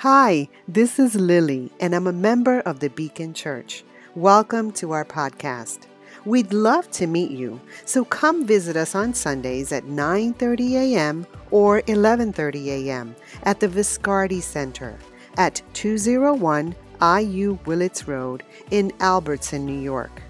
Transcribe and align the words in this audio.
Hi, 0.00 0.48
this 0.66 0.98
is 0.98 1.14
Lily, 1.14 1.70
and 1.78 1.94
I'm 1.94 2.06
a 2.06 2.10
member 2.10 2.60
of 2.60 2.80
the 2.80 2.88
Beacon 2.88 3.34
Church. 3.34 3.84
Welcome 4.14 4.72
to 4.80 4.92
our 4.92 5.04
podcast. 5.04 5.80
We'd 6.24 6.54
love 6.54 6.90
to 6.92 7.06
meet 7.06 7.30
you, 7.30 7.60
so 7.84 8.06
come 8.06 8.46
visit 8.46 8.78
us 8.78 8.94
on 8.94 9.12
Sundays 9.12 9.72
at 9.72 9.84
9:30 9.84 10.72
a.m. 10.72 11.26
or 11.50 11.82
11:30 11.82 12.68
a.m. 12.78 13.14
at 13.42 13.60
the 13.60 13.68
Viscardi 13.68 14.40
Center 14.40 14.96
at 15.36 15.60
201 15.74 16.74
IU 17.02 17.58
Willets 17.66 18.08
Road 18.08 18.42
in 18.70 18.92
Albertson, 19.00 19.66
New 19.66 19.82
York. 19.82 20.22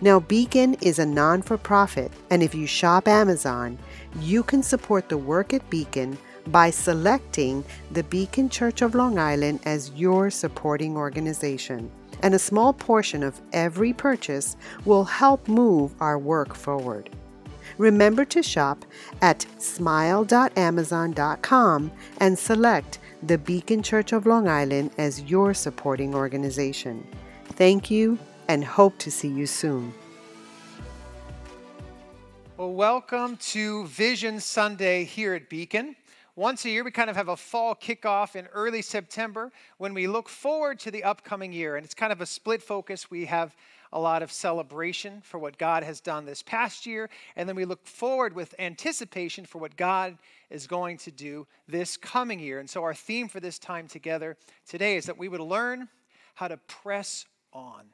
Now, 0.00 0.20
Beacon 0.20 0.72
is 0.80 0.98
a 0.98 1.04
non 1.04 1.42
for 1.42 1.58
profit, 1.58 2.10
and 2.30 2.42
if 2.42 2.54
you 2.54 2.66
shop 2.66 3.06
Amazon, 3.06 3.78
you 4.20 4.42
can 4.42 4.62
support 4.62 5.10
the 5.10 5.18
work 5.18 5.52
at 5.52 5.68
Beacon 5.68 6.16
by 6.48 6.70
selecting 6.70 7.64
the 7.90 8.04
Beacon 8.04 8.48
Church 8.48 8.80
of 8.82 8.94
Long 8.94 9.18
Island 9.18 9.60
as 9.64 9.90
your 9.94 10.30
supporting 10.30 10.96
organization. 10.96 11.90
And 12.22 12.34
a 12.34 12.38
small 12.38 12.72
portion 12.72 13.22
of 13.22 13.40
every 13.52 13.92
purchase 13.92 14.56
will 14.84 15.04
help 15.04 15.46
move 15.48 15.94
our 16.00 16.18
work 16.18 16.54
forward. 16.54 17.10
Remember 17.78 18.24
to 18.26 18.42
shop 18.42 18.84
at 19.22 19.46
smile.amazon.com 19.58 21.92
and 22.18 22.38
select 22.38 22.98
the 23.22 23.38
Beacon 23.38 23.82
Church 23.82 24.12
of 24.12 24.26
Long 24.26 24.46
Island 24.48 24.90
as 24.98 25.22
your 25.22 25.54
supporting 25.54 26.14
organization. 26.14 27.06
Thank 27.44 27.90
you 27.90 28.18
and 28.48 28.62
hope 28.64 28.98
to 28.98 29.10
see 29.10 29.28
you 29.28 29.46
soon. 29.46 29.94
Well, 32.56 32.74
welcome 32.74 33.38
to 33.38 33.86
Vision 33.86 34.38
Sunday 34.38 35.04
here 35.04 35.34
at 35.34 35.48
Beacon. 35.48 35.96
Once 36.34 36.64
a 36.64 36.70
year, 36.70 36.82
we 36.82 36.90
kind 36.90 37.10
of 37.10 37.16
have 37.16 37.28
a 37.28 37.36
fall 37.36 37.74
kickoff 37.74 38.34
in 38.36 38.46
early 38.54 38.80
September 38.80 39.52
when 39.76 39.92
we 39.92 40.06
look 40.06 40.30
forward 40.30 40.78
to 40.78 40.90
the 40.90 41.04
upcoming 41.04 41.52
year. 41.52 41.76
And 41.76 41.84
it's 41.84 41.94
kind 41.94 42.10
of 42.12 42.22
a 42.22 42.26
split 42.26 42.62
focus. 42.62 43.10
We 43.10 43.26
have 43.26 43.54
a 43.92 44.00
lot 44.00 44.22
of 44.22 44.32
celebration 44.32 45.20
for 45.20 45.38
what 45.38 45.58
God 45.58 45.82
has 45.82 46.00
done 46.00 46.24
this 46.24 46.42
past 46.42 46.86
year, 46.86 47.10
and 47.36 47.46
then 47.46 47.56
we 47.56 47.66
look 47.66 47.86
forward 47.86 48.34
with 48.34 48.54
anticipation 48.58 49.44
for 49.44 49.58
what 49.58 49.76
God 49.76 50.16
is 50.48 50.66
going 50.66 50.96
to 50.98 51.10
do 51.10 51.46
this 51.68 51.98
coming 51.98 52.38
year. 52.38 52.58
And 52.58 52.70
so, 52.70 52.82
our 52.82 52.94
theme 52.94 53.28
for 53.28 53.38
this 53.38 53.58
time 53.58 53.86
together 53.86 54.38
today 54.66 54.96
is 54.96 55.04
that 55.04 55.18
we 55.18 55.28
would 55.28 55.40
learn 55.40 55.88
how 56.34 56.48
to 56.48 56.56
press 56.56 57.26
on. 57.52 57.84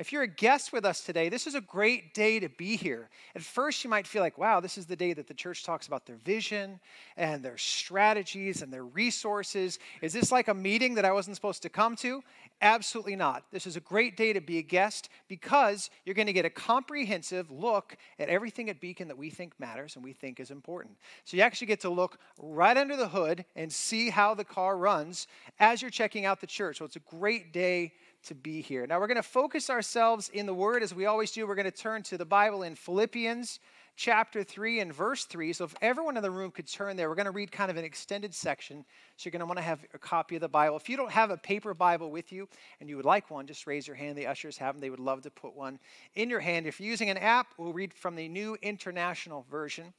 If 0.00 0.12
you're 0.12 0.22
a 0.22 0.26
guest 0.26 0.72
with 0.72 0.86
us 0.86 1.02
today, 1.02 1.28
this 1.28 1.46
is 1.46 1.54
a 1.54 1.60
great 1.60 2.14
day 2.14 2.40
to 2.40 2.48
be 2.48 2.74
here. 2.74 3.10
At 3.34 3.42
first, 3.42 3.84
you 3.84 3.90
might 3.90 4.06
feel 4.06 4.22
like, 4.22 4.38
wow, 4.38 4.58
this 4.58 4.78
is 4.78 4.86
the 4.86 4.96
day 4.96 5.12
that 5.12 5.28
the 5.28 5.34
church 5.34 5.62
talks 5.62 5.88
about 5.88 6.06
their 6.06 6.16
vision 6.16 6.80
and 7.18 7.42
their 7.42 7.58
strategies 7.58 8.62
and 8.62 8.72
their 8.72 8.86
resources. 8.86 9.78
Is 10.00 10.14
this 10.14 10.32
like 10.32 10.48
a 10.48 10.54
meeting 10.54 10.94
that 10.94 11.04
I 11.04 11.12
wasn't 11.12 11.36
supposed 11.36 11.60
to 11.64 11.68
come 11.68 11.96
to? 11.96 12.24
Absolutely 12.62 13.14
not. 13.14 13.44
This 13.52 13.66
is 13.66 13.76
a 13.76 13.80
great 13.80 14.16
day 14.16 14.32
to 14.32 14.40
be 14.40 14.56
a 14.56 14.62
guest 14.62 15.10
because 15.28 15.90
you're 16.06 16.14
going 16.14 16.26
to 16.28 16.32
get 16.32 16.46
a 16.46 16.50
comprehensive 16.50 17.50
look 17.50 17.94
at 18.18 18.30
everything 18.30 18.70
at 18.70 18.80
Beacon 18.80 19.08
that 19.08 19.18
we 19.18 19.28
think 19.28 19.52
matters 19.60 19.96
and 19.96 20.04
we 20.04 20.14
think 20.14 20.40
is 20.40 20.50
important. 20.50 20.96
So 21.26 21.36
you 21.36 21.42
actually 21.42 21.66
get 21.66 21.80
to 21.80 21.90
look 21.90 22.18
right 22.38 22.78
under 22.78 22.96
the 22.96 23.08
hood 23.08 23.44
and 23.54 23.70
see 23.70 24.08
how 24.08 24.32
the 24.32 24.44
car 24.44 24.78
runs 24.78 25.26
as 25.58 25.82
you're 25.82 25.90
checking 25.90 26.24
out 26.24 26.40
the 26.40 26.46
church. 26.46 26.78
So 26.78 26.86
it's 26.86 26.96
a 26.96 27.00
great 27.00 27.52
day 27.52 27.92
to 28.24 28.34
be 28.34 28.60
here. 28.60 28.86
Now, 28.86 29.00
we're 29.00 29.06
going 29.06 29.16
to 29.16 29.22
focus 29.22 29.70
ourselves 29.70 30.28
in 30.28 30.46
the 30.46 30.54
Word 30.54 30.82
as 30.82 30.94
we 30.94 31.06
always 31.06 31.30
do. 31.30 31.46
We're 31.46 31.54
going 31.54 31.64
to 31.64 31.70
turn 31.70 32.02
to 32.04 32.18
the 32.18 32.24
Bible 32.24 32.62
in 32.62 32.74
Philippians 32.74 33.60
chapter 33.96 34.42
3 34.42 34.80
and 34.80 34.94
verse 34.94 35.24
3. 35.24 35.52
So, 35.52 35.64
if 35.64 35.74
everyone 35.80 36.16
in 36.16 36.22
the 36.22 36.30
room 36.30 36.50
could 36.50 36.66
turn 36.66 36.96
there, 36.96 37.08
we're 37.08 37.14
going 37.14 37.26
to 37.26 37.30
read 37.30 37.50
kind 37.50 37.70
of 37.70 37.76
an 37.76 37.84
extended 37.84 38.34
section. 38.34 38.84
So, 39.16 39.26
you're 39.26 39.32
going 39.32 39.40
to 39.40 39.46
want 39.46 39.58
to 39.58 39.64
have 39.64 39.80
a 39.94 39.98
copy 39.98 40.34
of 40.34 40.42
the 40.42 40.48
Bible. 40.48 40.76
If 40.76 40.88
you 40.88 40.96
don't 40.96 41.10
have 41.10 41.30
a 41.30 41.36
paper 41.36 41.72
Bible 41.74 42.10
with 42.10 42.30
you 42.30 42.48
and 42.80 42.88
you 42.88 42.96
would 42.96 43.04
like 43.04 43.30
one, 43.30 43.46
just 43.46 43.66
raise 43.66 43.86
your 43.86 43.96
hand. 43.96 44.16
The 44.18 44.26
ushers 44.26 44.58
have 44.58 44.74
them. 44.74 44.80
They 44.80 44.90
would 44.90 45.00
love 45.00 45.22
to 45.22 45.30
put 45.30 45.56
one 45.56 45.78
in 46.14 46.28
your 46.28 46.40
hand. 46.40 46.66
If 46.66 46.80
you're 46.80 46.90
using 46.90 47.10
an 47.10 47.18
app, 47.18 47.48
we'll 47.56 47.72
read 47.72 47.94
from 47.94 48.16
the 48.16 48.28
New 48.28 48.56
International 48.62 49.46
Version 49.50 49.92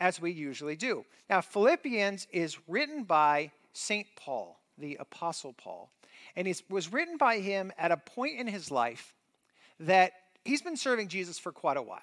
as 0.00 0.20
we 0.20 0.32
usually 0.32 0.76
do. 0.76 1.04
Now, 1.28 1.40
Philippians 1.40 2.26
is 2.32 2.58
written 2.66 3.04
by 3.04 3.52
St. 3.72 4.06
Paul, 4.16 4.58
the 4.78 4.96
Apostle 4.98 5.52
Paul. 5.52 5.90
And 6.36 6.46
it 6.46 6.62
was 6.68 6.92
written 6.92 7.16
by 7.16 7.38
him 7.38 7.72
at 7.78 7.92
a 7.92 7.96
point 7.96 8.38
in 8.38 8.46
his 8.46 8.70
life 8.70 9.14
that 9.80 10.12
he's 10.44 10.62
been 10.62 10.76
serving 10.76 11.08
Jesus 11.08 11.38
for 11.38 11.52
quite 11.52 11.76
a 11.76 11.82
while. 11.82 12.00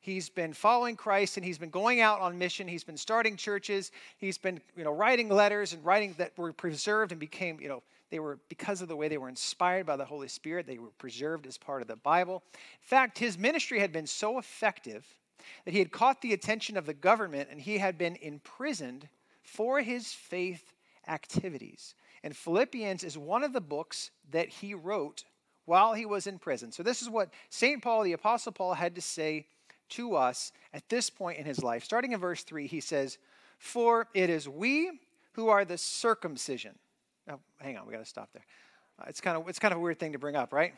He's 0.00 0.28
been 0.28 0.52
following 0.52 0.96
Christ 0.96 1.36
and 1.36 1.46
he's 1.46 1.58
been 1.58 1.70
going 1.70 2.00
out 2.00 2.20
on 2.20 2.36
mission. 2.36 2.66
He's 2.66 2.82
been 2.82 2.96
starting 2.96 3.36
churches. 3.36 3.92
He's 4.18 4.36
been, 4.36 4.60
you 4.76 4.82
know, 4.82 4.92
writing 4.92 5.28
letters 5.28 5.72
and 5.72 5.84
writing 5.84 6.14
that 6.18 6.36
were 6.36 6.52
preserved 6.52 7.12
and 7.12 7.20
became, 7.20 7.60
you 7.60 7.68
know, 7.68 7.84
they 8.10 8.18
were 8.18 8.40
because 8.48 8.82
of 8.82 8.88
the 8.88 8.96
way 8.96 9.06
they 9.06 9.16
were 9.16 9.28
inspired 9.28 9.86
by 9.86 9.96
the 9.96 10.04
Holy 10.04 10.28
Spirit, 10.28 10.66
they 10.66 10.78
were 10.78 10.90
preserved 10.98 11.46
as 11.46 11.56
part 11.56 11.82
of 11.82 11.88
the 11.88 11.96
Bible. 11.96 12.42
In 12.52 12.58
fact, 12.88 13.18
his 13.18 13.38
ministry 13.38 13.78
had 13.78 13.92
been 13.92 14.08
so 14.08 14.38
effective 14.38 15.06
that 15.64 15.72
he 15.72 15.78
had 15.78 15.92
caught 15.92 16.20
the 16.20 16.32
attention 16.32 16.76
of 16.76 16.84
the 16.84 16.94
government 16.94 17.48
and 17.50 17.60
he 17.60 17.78
had 17.78 17.96
been 17.96 18.16
imprisoned 18.16 19.08
for 19.42 19.80
his 19.80 20.12
faith 20.12 20.72
activities. 21.06 21.94
And 22.24 22.36
Philippians 22.36 23.04
is 23.04 23.18
one 23.18 23.42
of 23.42 23.52
the 23.52 23.60
books 23.60 24.10
that 24.30 24.48
he 24.48 24.74
wrote 24.74 25.24
while 25.64 25.94
he 25.94 26.06
was 26.06 26.26
in 26.26 26.38
prison. 26.38 26.72
So, 26.72 26.82
this 26.82 27.02
is 27.02 27.10
what 27.10 27.30
St. 27.50 27.82
Paul, 27.82 28.02
the 28.02 28.12
Apostle 28.12 28.52
Paul, 28.52 28.74
had 28.74 28.94
to 28.94 29.00
say 29.00 29.46
to 29.90 30.14
us 30.16 30.52
at 30.72 30.88
this 30.88 31.10
point 31.10 31.38
in 31.38 31.44
his 31.44 31.62
life. 31.62 31.84
Starting 31.84 32.12
in 32.12 32.20
verse 32.20 32.42
3, 32.42 32.66
he 32.66 32.80
says, 32.80 33.18
For 33.58 34.08
it 34.14 34.30
is 34.30 34.48
we 34.48 34.90
who 35.32 35.48
are 35.48 35.64
the 35.64 35.78
circumcision. 35.78 36.78
Now, 37.26 37.40
hang 37.60 37.76
on, 37.76 37.86
we 37.86 37.92
got 37.92 38.00
to 38.00 38.04
stop 38.04 38.30
there. 38.32 38.44
Uh, 38.98 39.04
it's, 39.08 39.20
kind 39.20 39.36
of, 39.36 39.48
it's 39.48 39.58
kind 39.58 39.72
of 39.72 39.78
a 39.78 39.80
weird 39.82 39.98
thing 39.98 40.12
to 40.12 40.18
bring 40.18 40.36
up, 40.36 40.52
right? 40.52 40.74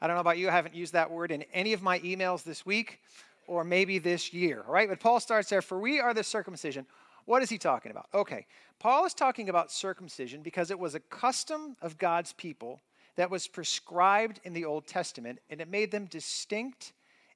I 0.00 0.06
don't 0.06 0.16
know 0.16 0.20
about 0.20 0.38
you, 0.38 0.48
I 0.48 0.52
haven't 0.52 0.74
used 0.74 0.92
that 0.92 1.10
word 1.10 1.30
in 1.30 1.44
any 1.52 1.72
of 1.72 1.82
my 1.82 1.98
emails 2.00 2.42
this 2.42 2.64
week 2.66 3.00
or 3.46 3.64
maybe 3.64 3.98
this 3.98 4.32
year, 4.32 4.64
right? 4.66 4.88
But 4.88 5.00
Paul 5.00 5.20
starts 5.20 5.48
there, 5.48 5.62
For 5.62 5.78
we 5.78 6.00
are 6.00 6.14
the 6.14 6.24
circumcision. 6.24 6.86
What 7.26 7.42
is 7.42 7.50
he 7.50 7.58
talking 7.58 7.90
about? 7.90 8.06
Okay, 8.14 8.46
Paul 8.78 9.06
is 9.06 9.14
talking 9.14 9.48
about 9.48 9.72
circumcision 9.72 10.42
because 10.42 10.70
it 10.70 10.78
was 10.78 10.94
a 10.94 11.00
custom 11.00 11.76
of 11.80 11.98
God's 11.98 12.32
people 12.32 12.82
that 13.16 13.30
was 13.30 13.46
prescribed 13.46 14.40
in 14.44 14.52
the 14.52 14.64
Old 14.64 14.86
Testament, 14.86 15.38
and 15.48 15.60
it 15.60 15.68
made 15.68 15.90
them 15.90 16.06
distinct 16.06 16.92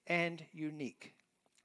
and 0.06 0.44
unique 0.52 1.14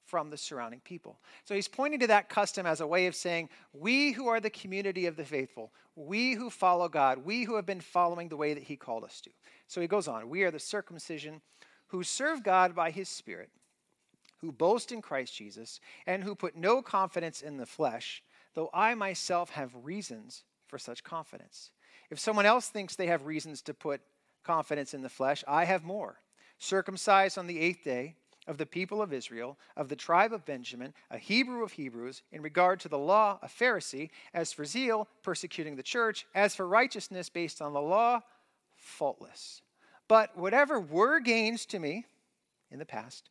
from 0.06 0.30
the 0.30 0.36
surrounding 0.36 0.80
people. 0.80 1.18
So 1.44 1.54
he's 1.54 1.68
pointing 1.68 2.00
to 2.00 2.06
that 2.08 2.28
custom 2.28 2.66
as 2.66 2.80
a 2.80 2.86
way 2.86 3.06
of 3.06 3.14
saying, 3.14 3.48
We 3.72 4.12
who 4.12 4.28
are 4.28 4.40
the 4.40 4.50
community 4.50 5.06
of 5.06 5.16
the 5.16 5.24
faithful, 5.24 5.72
we 5.96 6.34
who 6.34 6.50
follow 6.50 6.88
God, 6.88 7.24
we 7.24 7.44
who 7.44 7.56
have 7.56 7.66
been 7.66 7.80
following 7.80 8.28
the 8.28 8.36
way 8.36 8.54
that 8.54 8.62
he 8.62 8.76
called 8.76 9.04
us 9.04 9.20
to. 9.22 9.30
So 9.66 9.80
he 9.80 9.86
goes 9.86 10.08
on, 10.08 10.28
We 10.28 10.44
are 10.44 10.50
the 10.50 10.58
circumcision 10.58 11.40
who 11.88 12.02
serve 12.02 12.42
God 12.42 12.74
by 12.74 12.90
his 12.90 13.08
Spirit 13.08 13.50
who 14.44 14.52
boast 14.52 14.92
in 14.92 15.00
Christ 15.00 15.34
Jesus, 15.34 15.80
and 16.06 16.22
who 16.22 16.34
put 16.34 16.54
no 16.54 16.82
confidence 16.82 17.40
in 17.40 17.56
the 17.56 17.64
flesh, 17.64 18.22
though 18.52 18.68
I 18.74 18.94
myself 18.94 19.50
have 19.50 19.72
reasons 19.82 20.44
for 20.66 20.78
such 20.78 21.02
confidence. 21.02 21.70
If 22.10 22.20
someone 22.20 22.44
else 22.44 22.68
thinks 22.68 22.94
they 22.94 23.06
have 23.06 23.24
reasons 23.24 23.62
to 23.62 23.72
put 23.72 24.02
confidence 24.44 24.92
in 24.92 25.00
the 25.00 25.08
flesh, 25.08 25.42
I 25.48 25.64
have 25.64 25.82
more. 25.82 26.20
Circumcised 26.58 27.38
on 27.38 27.46
the 27.46 27.58
eighth 27.58 27.84
day, 27.84 28.16
of 28.46 28.58
the 28.58 28.66
people 28.66 29.00
of 29.00 29.14
Israel, 29.14 29.56
of 29.74 29.88
the 29.88 29.96
tribe 29.96 30.34
of 30.34 30.44
Benjamin, 30.44 30.92
a 31.10 31.16
Hebrew 31.16 31.64
of 31.64 31.72
Hebrews, 31.72 32.22
in 32.30 32.42
regard 32.42 32.78
to 32.80 32.90
the 32.90 32.98
law, 32.98 33.38
a 33.42 33.48
Pharisee, 33.48 34.10
as 34.34 34.52
for 34.52 34.66
zeal, 34.66 35.08
persecuting 35.22 35.76
the 35.76 35.82
church, 35.82 36.26
as 36.34 36.54
for 36.54 36.68
righteousness 36.68 37.30
based 37.30 37.62
on 37.62 37.72
the 37.72 37.80
law, 37.80 38.20
faultless. 38.76 39.62
But 40.08 40.36
whatever 40.36 40.78
were 40.78 41.20
gains 41.20 41.64
to 41.66 41.78
me 41.78 42.04
in 42.70 42.78
the 42.78 42.84
past, 42.84 43.30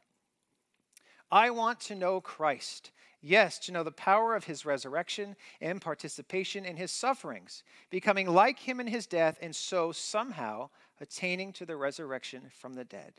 I 1.31 1.49
want 1.49 1.79
to 1.81 1.95
know 1.95 2.19
Christ. 2.19 2.91
Yes, 3.21 3.59
to 3.59 3.71
know 3.71 3.83
the 3.83 3.91
power 3.91 4.35
of 4.35 4.45
his 4.45 4.65
resurrection 4.65 5.35
and 5.61 5.79
participation 5.79 6.65
in 6.65 6.75
his 6.75 6.91
sufferings, 6.91 7.63
becoming 7.91 8.27
like 8.27 8.59
him 8.59 8.79
in 8.79 8.87
his 8.87 9.05
death, 9.05 9.37
and 9.41 9.55
so 9.55 9.91
somehow 9.91 10.69
attaining 10.99 11.53
to 11.53 11.65
the 11.65 11.75
resurrection 11.75 12.49
from 12.59 12.73
the 12.73 12.83
dead. 12.83 13.13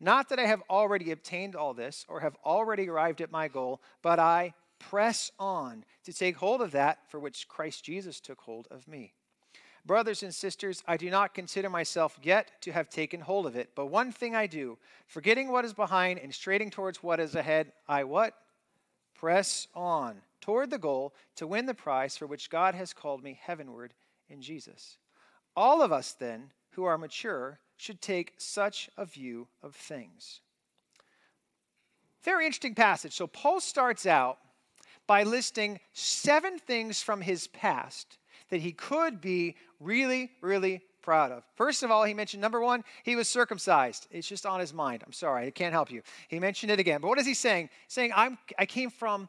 Not 0.00 0.28
that 0.28 0.38
I 0.38 0.46
have 0.46 0.62
already 0.70 1.10
obtained 1.10 1.56
all 1.56 1.74
this 1.74 2.04
or 2.08 2.20
have 2.20 2.36
already 2.44 2.88
arrived 2.88 3.20
at 3.20 3.32
my 3.32 3.48
goal, 3.48 3.80
but 4.02 4.18
I 4.18 4.54
press 4.78 5.32
on 5.38 5.84
to 6.04 6.12
take 6.12 6.36
hold 6.36 6.60
of 6.60 6.70
that 6.72 6.98
for 7.08 7.18
which 7.18 7.48
Christ 7.48 7.84
Jesus 7.84 8.20
took 8.20 8.40
hold 8.40 8.68
of 8.70 8.86
me. 8.86 9.14
Brothers 9.88 10.22
and 10.22 10.34
sisters, 10.34 10.82
I 10.86 10.98
do 10.98 11.08
not 11.08 11.32
consider 11.32 11.70
myself 11.70 12.18
yet 12.22 12.50
to 12.60 12.72
have 12.72 12.90
taken 12.90 13.22
hold 13.22 13.46
of 13.46 13.56
it, 13.56 13.70
but 13.74 13.86
one 13.86 14.12
thing 14.12 14.36
I 14.36 14.46
do, 14.46 14.76
forgetting 15.06 15.48
what 15.48 15.64
is 15.64 15.72
behind 15.72 16.18
and 16.18 16.32
straining 16.32 16.68
towards 16.68 17.02
what 17.02 17.18
is 17.18 17.34
ahead, 17.34 17.72
I 17.88 18.04
what? 18.04 18.34
Press 19.14 19.66
on 19.74 20.20
toward 20.42 20.68
the 20.68 20.76
goal 20.76 21.14
to 21.36 21.46
win 21.46 21.64
the 21.64 21.72
prize 21.72 22.18
for 22.18 22.26
which 22.26 22.50
God 22.50 22.74
has 22.74 22.92
called 22.92 23.24
me 23.24 23.40
heavenward 23.42 23.94
in 24.28 24.42
Jesus. 24.42 24.98
All 25.56 25.80
of 25.80 25.90
us, 25.90 26.12
then, 26.12 26.50
who 26.72 26.84
are 26.84 26.98
mature, 26.98 27.58
should 27.78 28.02
take 28.02 28.34
such 28.36 28.90
a 28.98 29.06
view 29.06 29.48
of 29.62 29.74
things. 29.74 30.42
Very 32.22 32.44
interesting 32.44 32.74
passage. 32.74 33.14
So, 33.14 33.26
Paul 33.26 33.60
starts 33.62 34.04
out 34.04 34.36
by 35.06 35.22
listing 35.22 35.80
seven 35.94 36.58
things 36.58 37.00
from 37.00 37.22
his 37.22 37.46
past 37.46 38.17
that 38.50 38.60
he 38.60 38.72
could 38.72 39.20
be 39.20 39.56
really, 39.80 40.30
really 40.40 40.82
proud 41.02 41.32
of. 41.32 41.42
First 41.54 41.82
of 41.82 41.90
all, 41.90 42.04
he 42.04 42.14
mentioned 42.14 42.40
number 42.40 42.60
one, 42.60 42.84
he 43.02 43.16
was 43.16 43.28
circumcised. 43.28 44.06
It's 44.10 44.28
just 44.28 44.44
on 44.44 44.60
his 44.60 44.74
mind. 44.74 45.02
I'm 45.06 45.12
sorry, 45.12 45.46
I 45.46 45.50
can't 45.50 45.72
help 45.72 45.90
you. 45.90 46.02
He 46.28 46.38
mentioned 46.38 46.70
it 46.70 46.78
again. 46.78 47.00
But 47.00 47.08
what 47.08 47.18
is 47.18 47.26
he 47.26 47.34
saying? 47.34 47.70
He's 47.86 47.94
saying, 47.94 48.12
I'm, 48.14 48.38
I 48.58 48.66
came 48.66 48.90
from 48.90 49.28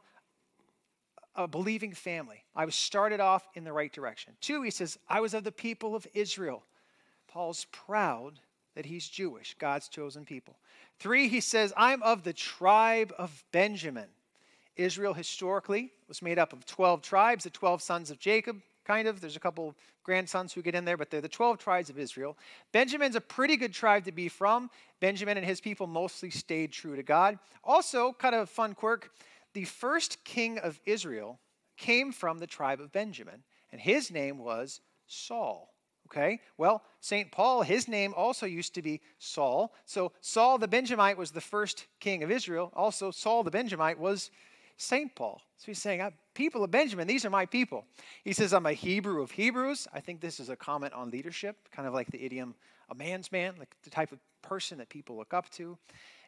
a 1.36 1.48
believing 1.48 1.94
family. 1.94 2.44
I 2.56 2.66
was 2.66 2.76
started 2.76 3.20
off 3.20 3.48
in 3.56 3.64
the 3.64 3.72
right 3.72 3.94
direction. 3.94 4.34
Two, 4.42 4.62
he 4.62 4.72
says, 4.72 4.98
I 5.08 5.22
was 5.22 5.34
of 5.34 5.44
the 5.44 5.52
people 5.52 5.96
of 5.96 6.06
Israel. 6.14 6.64
Paul's 7.28 7.66
proud 7.72 8.40
that 8.76 8.86
he's 8.86 9.08
Jewish, 9.08 9.56
God's 9.60 9.88
chosen 9.88 10.26
people. 10.26 10.58
Three, 11.00 11.30
he 11.30 11.40
says, 11.40 11.72
I'm 11.78 12.04
of 12.04 12.24
the 12.24 12.34
tribe 12.34 13.14
of 13.18 13.44
Benjamin. 13.52 14.08
Israel 14.76 15.14
historically 15.14 15.92
was 16.08 16.22
made 16.22 16.40
up 16.40 16.52
of 16.54 16.66
12 16.66 17.02
tribes, 17.02 17.44
the 17.44 17.50
12 17.50 17.82
sons 17.82 18.12
of 18.12 18.20
Jacob 18.20 18.62
kind 18.90 19.08
of. 19.08 19.22
There's 19.22 19.36
a 19.36 19.40
couple 19.40 19.76
grandsons 20.04 20.52
who 20.52 20.64
get 20.64 20.74
in 20.74 20.84
there, 20.84 20.98
but 20.98 21.12
they're 21.12 21.22
the 21.22 21.30
12 21.30 21.60
tribes 21.60 21.92
of 21.92 22.00
Israel. 22.00 22.36
Benjamin's 22.72 23.16
a 23.16 23.22
pretty 23.22 23.56
good 23.56 23.72
tribe 23.72 24.06
to 24.06 24.12
be 24.12 24.28
from. 24.28 24.72
Benjamin 25.00 25.38
and 25.38 25.46
his 25.46 25.62
people 25.62 25.86
mostly 25.86 26.32
stayed 26.32 26.72
true 26.72 26.96
to 26.96 27.04
God. 27.04 27.38
Also, 27.64 28.14
kind 28.14 28.34
of 28.34 28.42
a 28.42 28.46
fun 28.48 28.74
quirk 28.74 29.12
the 29.54 29.66
first 29.66 30.24
king 30.24 30.58
of 30.60 30.80
Israel 30.86 31.40
came 31.78 32.12
from 32.12 32.40
the 32.40 32.48
tribe 32.48 32.80
of 32.82 32.92
Benjamin, 32.92 33.44
and 33.72 33.80
his 33.80 34.12
name 34.12 34.40
was 34.40 34.82
Saul. 35.08 35.74
Okay? 36.08 36.40
Well, 36.58 36.82
St. 37.00 37.32
Paul, 37.32 37.62
his 37.62 37.88
name 37.88 38.14
also 38.18 38.48
used 38.48 38.74
to 38.74 38.82
be 38.82 39.02
Saul. 39.20 39.74
So 39.86 40.12
Saul 40.22 40.58
the 40.58 40.68
Benjamite 40.68 41.18
was 41.18 41.32
the 41.32 41.42
first 41.42 41.86
king 42.00 42.24
of 42.24 42.32
Israel. 42.32 42.72
Also, 42.76 43.12
Saul 43.12 43.44
the 43.44 43.52
Benjamite 43.52 44.00
was 44.00 44.32
St. 44.80 45.14
Paul. 45.14 45.42
So 45.58 45.66
he's 45.66 45.82
saying, 45.82 46.00
uh, 46.00 46.12
People 46.34 46.64
of 46.64 46.72
Benjamin, 46.72 47.06
these 47.06 47.26
are 47.26 47.30
my 47.30 47.46
people. 47.46 47.84
He 48.24 48.32
says, 48.32 48.54
I'm 48.54 48.66
a 48.66 48.72
Hebrew 48.72 49.22
of 49.22 49.32
Hebrews. 49.32 49.90
I 49.94 50.00
think 50.00 50.22
this 50.22 50.40
is 50.40 50.48
a 50.48 50.56
comment 50.56 50.94
on 50.94 51.12
leadership, 51.12 51.58
kind 51.70 51.86
of 51.86 51.94
like 51.94 52.10
the 52.12 52.24
idiom, 52.24 52.56
a 52.90 52.96
man's 52.96 53.30
man, 53.30 53.56
like 53.60 53.76
the 53.84 53.90
type 53.90 54.14
of 54.14 54.20
person 54.42 54.78
that 54.78 54.88
people 54.88 55.18
look 55.18 55.34
up 55.34 55.50
to. 55.52 55.78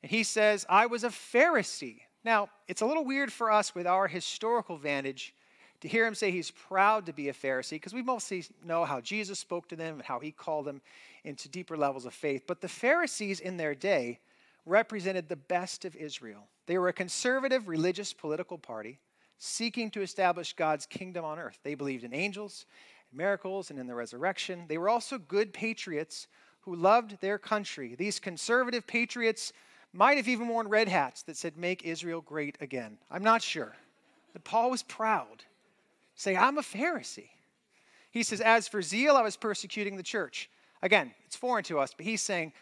And 0.03 0.11
he 0.11 0.23
says, 0.23 0.65
I 0.67 0.87
was 0.87 1.05
a 1.05 1.09
Pharisee. 1.09 2.01
Now, 2.25 2.49
it's 2.67 2.81
a 2.81 2.85
little 2.85 3.05
weird 3.05 3.31
for 3.31 3.49
us 3.49 3.73
with 3.73 3.87
our 3.87 4.05
historical 4.07 4.75
vantage 4.75 5.33
to 5.79 5.87
hear 5.87 6.05
him 6.05 6.13
say 6.13 6.29
he's 6.29 6.51
proud 6.51 7.05
to 7.05 7.13
be 7.13 7.29
a 7.29 7.33
Pharisee, 7.33 7.71
because 7.71 7.93
we 7.93 8.03
mostly 8.03 8.43
know 8.65 8.83
how 8.83 8.99
Jesus 8.99 9.39
spoke 9.39 9.69
to 9.69 9.77
them 9.77 9.95
and 9.95 10.03
how 10.03 10.19
he 10.19 10.31
called 10.31 10.65
them 10.65 10.81
into 11.23 11.47
deeper 11.47 11.77
levels 11.77 12.05
of 12.05 12.13
faith. 12.13 12.43
But 12.45 12.59
the 12.59 12.67
Pharisees 12.67 13.39
in 13.39 13.55
their 13.55 13.73
day 13.73 14.19
represented 14.65 15.27
the 15.27 15.35
best 15.35 15.85
of 15.85 15.95
Israel. 15.95 16.47
They 16.67 16.77
were 16.77 16.89
a 16.89 16.93
conservative 16.93 17.67
religious 17.67 18.13
political 18.13 18.57
party 18.57 18.99
seeking 19.37 19.89
to 19.91 20.01
establish 20.01 20.53
God's 20.53 20.85
kingdom 20.85 21.25
on 21.25 21.39
earth. 21.39 21.57
They 21.63 21.73
believed 21.73 22.03
in 22.03 22.13
angels, 22.13 22.65
miracles, 23.11 23.71
and 23.71 23.79
in 23.79 23.87
the 23.87 23.95
resurrection. 23.95 24.65
They 24.67 24.77
were 24.77 24.89
also 24.89 25.17
good 25.17 25.51
patriots 25.51 26.27
who 26.61 26.75
loved 26.75 27.19
their 27.21 27.39
country. 27.39 27.95
These 27.95 28.19
conservative 28.19 28.85
patriots 28.85 29.51
might 29.93 30.17
have 30.17 30.27
even 30.27 30.47
worn 30.47 30.69
red 30.69 30.87
hats 30.87 31.23
that 31.23 31.37
said, 31.37 31.57
Make 31.57 31.83
Israel 31.83 32.21
great 32.21 32.57
again. 32.61 32.97
I'm 33.09 33.23
not 33.23 33.41
sure. 33.41 33.75
But 34.31 34.43
Paul 34.43 34.69
was 34.69 34.83
proud, 34.83 35.43
saying, 36.15 36.37
I'm 36.37 36.57
a 36.57 36.61
Pharisee. 36.61 37.29
He 38.11 38.23
says, 38.23 38.41
As 38.41 38.67
for 38.67 38.81
zeal, 38.81 39.15
I 39.15 39.23
was 39.23 39.37
persecuting 39.37 39.97
the 39.97 40.03
church. 40.03 40.49
Again, 40.81 41.13
it's 41.25 41.35
foreign 41.35 41.63
to 41.65 41.79
us, 41.79 41.93
but 41.95 42.05
he's 42.05 42.21
saying, 42.21 42.53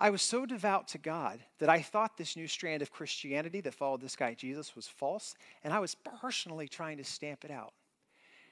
I 0.00 0.08
was 0.08 0.22
so 0.22 0.46
devout 0.46 0.88
to 0.88 0.98
God 0.98 1.40
that 1.58 1.68
I 1.68 1.82
thought 1.82 2.16
this 2.16 2.34
new 2.34 2.48
strand 2.48 2.80
of 2.80 2.90
Christianity 2.90 3.60
that 3.60 3.74
followed 3.74 4.00
this 4.00 4.16
guy 4.16 4.32
Jesus 4.32 4.74
was 4.74 4.88
false, 4.88 5.34
and 5.62 5.74
I 5.74 5.78
was 5.78 5.94
personally 5.94 6.68
trying 6.68 6.96
to 6.96 7.04
stamp 7.04 7.44
it 7.44 7.50
out. 7.50 7.74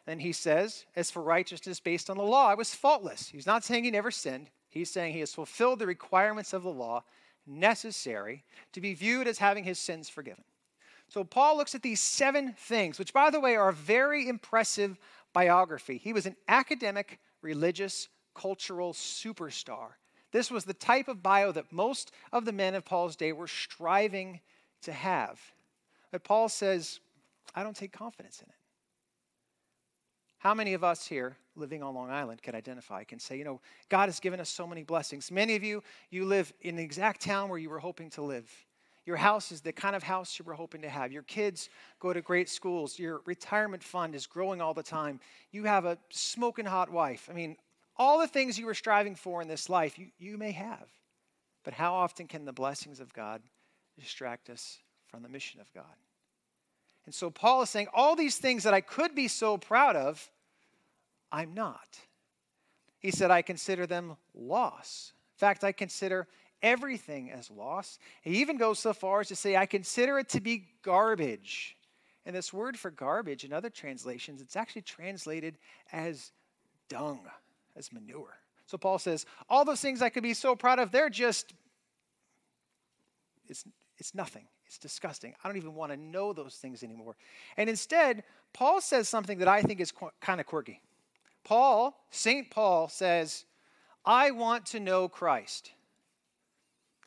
Then 0.05 0.19
he 0.19 0.33
says, 0.33 0.85
As 0.95 1.11
for 1.11 1.23
righteousness 1.23 1.81
based 1.81 2.11
on 2.11 2.19
the 2.19 2.23
law, 2.23 2.49
I 2.49 2.55
was 2.55 2.75
faultless. 2.75 3.31
He's 3.31 3.47
not 3.47 3.65
saying 3.65 3.85
he 3.85 3.91
never 3.91 4.11
sinned, 4.11 4.51
he's 4.69 4.91
saying 4.91 5.15
he 5.15 5.21
has 5.21 5.35
fulfilled 5.35 5.79
the 5.79 5.87
requirements 5.87 6.53
of 6.53 6.63
the 6.63 6.71
law 6.71 7.03
necessary 7.47 8.45
to 8.75 8.81
be 8.83 8.93
viewed 8.93 9.27
as 9.27 9.39
having 9.39 9.65
his 9.65 9.79
sins 9.79 10.11
forgiven. 10.11 10.45
So 11.09 11.25
Paul 11.25 11.57
looks 11.57 11.75
at 11.75 11.83
these 11.83 12.01
seven 12.01 12.53
things, 12.59 12.99
which, 12.99 13.15
by 13.15 13.31
the 13.31 13.41
way, 13.41 13.57
are 13.57 13.71
a 13.71 13.75
very 13.75 14.29
impressive 14.29 14.99
biography. 15.33 15.97
He 15.97 16.13
was 16.13 16.27
an 16.27 16.37
academic, 16.47 17.19
religious, 17.41 18.09
cultural 18.35 18.93
superstar 18.93 19.93
this 20.33 20.51
was 20.51 20.65
the 20.65 20.75
type 20.75 21.09
of 21.09 21.23
bio 21.23 21.53
that 21.53 21.73
most 21.73 22.13
of 22.33 22.45
the 22.45 22.53
men 22.53 22.75
of 22.75 22.85
Paul's 22.85 23.17
day 23.17 23.33
were 23.33 23.47
striving 23.47 24.41
to 24.83 24.93
have. 24.93 25.41
But 26.11 26.25
Paul 26.25 26.49
says, 26.49 27.01
I 27.55 27.63
don't 27.63 27.77
take 27.77 27.93
confidence 27.93 28.41
in 28.41 28.49
it. 28.49 28.55
How 30.39 30.55
many 30.55 30.75
of 30.75 30.85
us 30.85 31.07
here 31.07 31.37
living 31.57 31.83
on 31.83 31.95
Long 31.95 32.11
Island 32.11 32.43
can 32.43 32.55
identify, 32.55 33.03
can 33.05 33.19
say, 33.19 33.37
you 33.37 33.45
know, 33.45 33.61
God 33.89 34.07
has 34.07 34.21
given 34.21 34.39
us 34.39 34.49
so 34.49 34.67
many 34.67 34.85
blessings. 34.85 35.31
Many 35.31 35.57
of 35.57 35.65
you, 35.65 35.83
you 36.11 36.25
live 36.25 36.53
in 36.63 36.77
the 36.77 36.83
exact 36.83 37.21
town 37.21 37.49
where 37.49 37.59
you 37.59 37.69
were 37.69 37.81
hoping 37.81 38.11
to 38.11 38.23
live. 38.23 38.49
Your 39.05 39.17
house 39.17 39.51
is 39.51 39.63
the 39.63 39.73
kind 39.73 39.97
of 39.97 40.03
house 40.03 40.39
you 40.39 40.45
were 40.45 40.55
hoping 40.55 40.83
to 40.83 40.89
have. 40.89 41.11
Your 41.11 41.23
kids 41.23 41.71
go 41.99 42.13
to 42.13 42.21
great 42.21 42.49
schools. 42.49 42.99
Your 42.99 43.23
retirement 43.25 43.83
fund 43.83 44.15
is 44.15 44.27
growing 44.27 44.61
all 44.61 44.75
the 44.75 44.83
time. 44.83 45.19
You 45.51 45.65
have 45.65 45.87
a 45.87 45.99
smoking 46.11 46.67
hot 46.67 46.91
wife. 46.91 47.29
I 47.31 47.33
mean, 47.33 47.57
all 47.99 48.19
the 48.21 48.29
things 48.29 48.59
you 48.59 48.67
were 48.67 48.75
striving 48.75 49.15
for 49.15 49.43
in 49.43 49.49
this 49.49 49.69
life, 49.69 49.99
you, 49.99 50.07
you 50.19 50.39
may 50.39 50.53
have. 50.53 50.89
But 51.65 51.75
how 51.75 51.95
often 51.95 52.27
can 52.27 52.45
the 52.45 52.53
blessings 52.53 53.01
of 53.01 53.13
God 53.13 53.43
distract 53.99 54.49
us 54.49 54.79
from 55.09 55.23
the 55.23 55.29
mission 55.29 55.61
of 55.61 55.73
God? 55.75 55.85
And 57.07 57.15
so 57.15 57.31
Paul 57.31 57.63
is 57.63 57.71
saying, 57.71 57.89
all 57.93 58.15
these 58.15 58.37
things 58.37 58.65
that 58.65 58.75
I 58.75 58.81
could 58.81 59.15
be 59.15 59.29
so 59.29 59.57
proud 59.57 59.97
of, 59.97 60.31
I'm 61.33 61.55
not. 61.55 61.99
He 63.01 63.11
said, 63.11 63.31
I 63.31 63.43
consider 63.43 63.87
them 63.87 64.17
loss. 64.35 65.13
In 65.37 65.39
fact, 65.39 65.65
I 65.65 65.73
consider 65.73 66.27
everything 66.63 67.31
as 67.31 67.51
loss. 67.51 67.99
He 68.23 68.41
even 68.41 68.57
goes 68.59 68.79
so 68.79 68.93
far 68.93 69.21
as 69.21 69.29
to 69.29 69.37
say, 69.37 69.57
I 69.57 69.67
consider 69.67 70.19
it 70.19 70.29
to 70.31 70.41
be 70.41 70.67
garbage. 70.83 71.77
And 72.27 72.35
this 72.35 72.53
word 72.53 72.79
for 72.79 72.91
garbage 72.91 73.45
in 73.45 73.53
other 73.53 73.71
translations, 73.71 74.41
it's 74.41 74.57
actually 74.57 74.83
translated 74.83 75.57
as 75.93 76.33
dung 76.89 77.21
as 77.79 77.93
manure. 77.93 78.39
So 78.67 78.77
Paul 78.77 78.99
says, 78.99 79.25
all 79.49 79.65
those 79.65 79.81
things 79.81 80.03
I 80.03 80.11
could 80.11 80.23
be 80.23 80.35
so 80.35 80.55
proud 80.55 80.79
of, 80.79 80.91
they're 80.91 81.09
just, 81.09 81.55
it's, 83.49 83.65
it's 83.97 84.15
nothing. 84.15 84.47
It's 84.67 84.77
disgusting. 84.77 85.35
I 85.43 85.49
don't 85.49 85.57
even 85.57 85.75
want 85.75 85.93
to 85.93 85.97
know 85.97 86.35
those 86.35 86.57
things 86.57 86.83
anymore. 86.83 87.17
And 87.57 87.71
instead, 87.71 88.23
Paul 88.53 88.83
says 88.83 89.09
something 89.09 89.39
that 89.39 89.49
I 89.49 89.63
think 89.63 89.81
is 89.81 89.91
qu- 89.91 90.11
kind 90.21 90.41
of 90.41 90.47
quirky. 90.47 90.83
Paul, 91.45 91.99
St. 92.11 92.51
Paul 92.51 92.89
says, 92.89 93.47
I 94.05 94.31
want 94.33 94.67
to 94.67 94.81
know 94.81 95.09
Christ. 95.09 95.73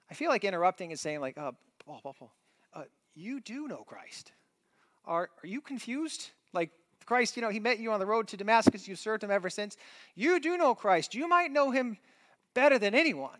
I 0.09 0.15
feel 0.15 0.29
like 0.29 0.43
interrupting 0.43 0.89
and 0.89 0.99
saying, 0.99 1.21
like, 1.21 1.37
uh, 1.37 1.51
Paul, 1.85 1.99
Paul, 2.01 2.15
Paul, 2.17 2.33
uh, 2.73 2.83
you 3.13 3.39
do 3.39 3.67
know 3.67 3.83
Christ. 3.85 4.31
Are, 5.05 5.29
are 5.43 5.47
you 5.47 5.61
confused? 5.61 6.31
Like, 6.53 6.71
Christ, 7.05 7.35
you 7.35 7.41
know, 7.41 7.49
he 7.49 7.59
met 7.59 7.79
you 7.79 7.91
on 7.91 7.99
the 7.99 8.05
road 8.05 8.27
to 8.29 8.37
Damascus. 8.37 8.87
You've 8.87 8.99
served 8.99 9.23
him 9.23 9.31
ever 9.31 9.49
since. 9.49 9.77
You 10.15 10.39
do 10.39 10.57
know 10.57 10.75
Christ. 10.75 11.15
You 11.15 11.27
might 11.27 11.51
know 11.51 11.71
him 11.71 11.97
better 12.53 12.77
than 12.77 12.95
anyone. 12.95 13.39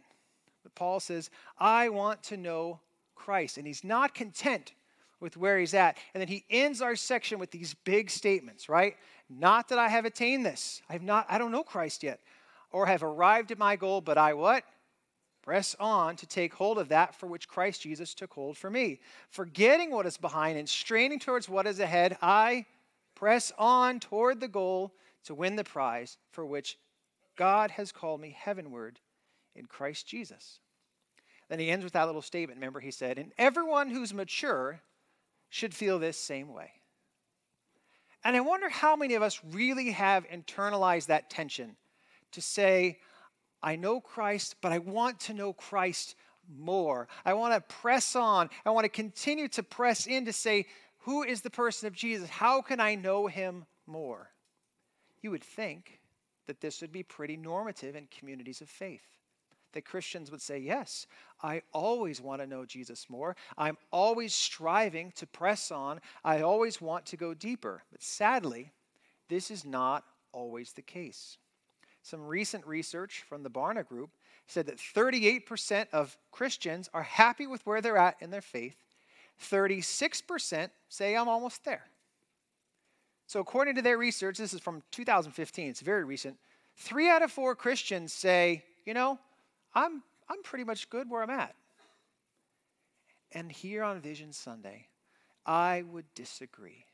But 0.64 0.76
Paul 0.76 1.00
says, 1.00 1.30
I 1.60 1.90
want 1.90 2.24
to 2.24 2.38
know 2.38 2.80
Christ. 3.16 3.58
And 3.58 3.68
he's 3.68 3.84
not 3.84 4.14
content 4.14 4.74
with 5.20 5.38
where 5.38 5.60
he's 5.60 5.74
at. 5.74 5.98
And 6.14 6.22
then 6.22 6.28
he 6.28 6.44
ends 6.50 6.82
our 6.82 6.96
section 6.96 7.40
with 7.40 7.52
these 7.52 7.74
big 7.74 8.10
statements, 8.10 8.68
right? 8.68 8.96
Not 9.30 9.70
that 9.70 9.80
I 9.80 9.88
have 9.88 10.06
attained 10.06 10.46
this. 10.46 10.82
I 10.90 10.94
have 10.94 11.04
not, 11.04 11.26
I 11.30 11.38
don't 11.38 11.52
know 11.52 11.64
Christ 11.64 12.04
yet. 12.04 12.20
Or 12.72 12.86
have 12.86 13.04
arrived 13.04 13.52
at 13.52 13.58
my 13.58 13.76
goal, 13.76 14.02
but 14.02 14.18
I 14.18 14.34
what? 14.34 14.64
Press 15.44 15.76
on 15.80 16.16
to 16.18 16.28
take 16.28 16.54
hold 16.54 16.78
of 16.78 16.90
that 16.90 17.16
for 17.16 17.28
which 17.28 17.48
Christ 17.48 17.82
Jesus 17.82 18.14
took 18.14 18.34
hold 18.34 18.58
for 18.58 18.70
me. 18.70 19.00
Forgetting 19.30 19.92
what 19.92 20.06
is 20.06 20.18
behind 20.18 20.58
and 20.58 20.70
straining 20.70 21.20
towards 21.20 21.50
what 21.50 21.66
is 21.66 21.80
ahead, 21.80 22.18
I 22.22 22.66
press 23.22 23.52
on 23.56 24.00
toward 24.00 24.40
the 24.40 24.48
goal 24.48 24.92
to 25.24 25.36
win 25.36 25.56
the 25.56 25.64
prize 25.64 26.18
for 26.32 26.44
which 26.44 26.80
God 27.38 27.70
has 27.70 27.92
called 27.92 28.20
me 28.20 28.36
heavenward 28.36 29.00
in 29.56 29.68
Christ 29.68 30.08
Jesus. 30.08 30.60
Then 31.48 31.60
he 31.60 31.70
ends 31.70 31.84
with 31.84 31.94
that 31.94 32.08
little 32.08 32.24
statement. 32.24 32.58
Remember, 32.58 32.80
he 32.80 32.90
said, 32.90 33.20
And 33.20 33.32
everyone 33.38 33.92
who's 33.92 34.12
mature 34.12 34.82
should 35.50 35.76
feel 35.76 36.00
this 36.00 36.18
same 36.18 36.52
way. 36.52 36.72
And 38.24 38.36
I 38.36 38.40
wonder 38.40 38.70
how 38.70 38.96
many 38.96 39.14
of 39.14 39.22
us 39.22 39.40
really 39.52 39.92
have 39.92 40.28
internalized 40.28 41.06
that 41.08 41.30
tension 41.30 41.76
to 42.32 42.42
say, 42.42 42.98
I 43.62 43.76
know 43.76 44.02
Christ, 44.02 44.56
but 44.62 44.72
I 44.72 44.80
want 44.80 45.20
to 45.22 45.36
know 45.36 45.54
Christ 45.54 46.16
more. 46.58 47.08
I 47.24 47.34
want 47.34 47.54
to 47.54 47.76
press 47.76 48.16
on. 48.16 48.50
I 48.66 48.72
want 48.72 48.86
to 48.86 48.90
continue 48.90 49.48
to 49.50 49.62
press 49.62 50.08
in 50.08 50.26
to 50.26 50.34
say, 50.34 50.66
Who 51.02 51.24
is 51.24 51.42
the 51.42 51.50
person 51.50 51.88
of 51.88 51.94
Jesus? 51.94 52.30
How 52.30 52.62
can 52.62 52.80
I 52.80 52.96
know 52.96 53.28
him 53.28 53.66
more? 53.88 54.30
You 55.22 55.32
would 55.32 55.44
think 55.44 56.00
that 56.48 56.62
this 56.62 56.82
would 56.82 56.92
be 56.92 57.04
pretty 57.04 57.38
normative 57.38 57.96
in 57.96 58.08
communities 58.08 58.62
of 58.62 58.70
faith. 58.70 59.06
That 59.74 59.86
Christians 59.86 60.30
would 60.32 60.42
say, 60.42 60.60
Yes, 60.60 61.08
I 61.42 61.62
always 61.74 62.20
want 62.20 62.42
to 62.42 62.48
know 62.48 62.66
Jesus 62.66 63.10
more. 63.10 63.36
I'm 63.58 63.78
always 63.92 64.34
striving 64.34 65.12
to 65.16 65.26
press 65.26 65.72
on. 65.72 66.02
I 66.24 66.42
always 66.42 66.82
want 66.82 67.06
to 67.08 67.18
go 67.18 67.34
deeper. 67.34 67.84
But 67.92 68.04
sadly, 68.04 68.72
this 69.30 69.50
is 69.50 69.64
not 69.66 70.04
always 70.34 70.74
the 70.74 70.82
case. 70.82 71.38
Some 72.04 72.26
recent 72.26 72.66
research 72.68 73.24
from 73.28 73.44
the 73.44 73.50
Barna 73.50 73.88
Group 73.88 74.10
said 74.48 74.66
that 74.66 74.78
38% 74.78 75.88
of 75.94 76.18
Christians 76.32 76.90
are 76.94 77.04
happy 77.04 77.48
with 77.48 77.66
where 77.66 77.80
they're 77.80 77.98
at 77.98 78.18
in 78.20 78.32
their 78.32 78.42
faith. 78.42 78.76
36% 79.42 80.70
say, 80.90 81.16
I'm 81.16 81.28
almost 81.28 81.66
there. 81.66 81.86
So, 83.28 83.40
according 83.40 83.76
to 83.76 83.82
their 83.82 83.98
research, 83.98 84.38
this 84.38 84.54
is 84.54 84.60
from 84.60 84.84
2015, 84.92 85.70
it's 85.70 85.82
very 85.82 86.04
recent. 86.04 86.38
Three 86.76 87.10
out 87.10 87.22
of 87.22 87.32
four 87.32 87.56
Christians 87.56 88.12
say, 88.14 88.64
you 88.86 88.94
know, 88.94 89.20
I'm, 89.74 90.04
I'm 90.30 90.44
pretty 90.44 90.66
much 90.66 90.90
good 90.90 91.10
where 91.10 91.24
I'm 91.24 91.30
at. 91.30 91.56
And 93.32 93.52
here 93.52 93.84
on 93.84 94.02
Vision 94.02 94.34
Sunday, 94.34 94.88
I 95.46 95.84
would 95.84 96.06
disagree. 96.14 96.86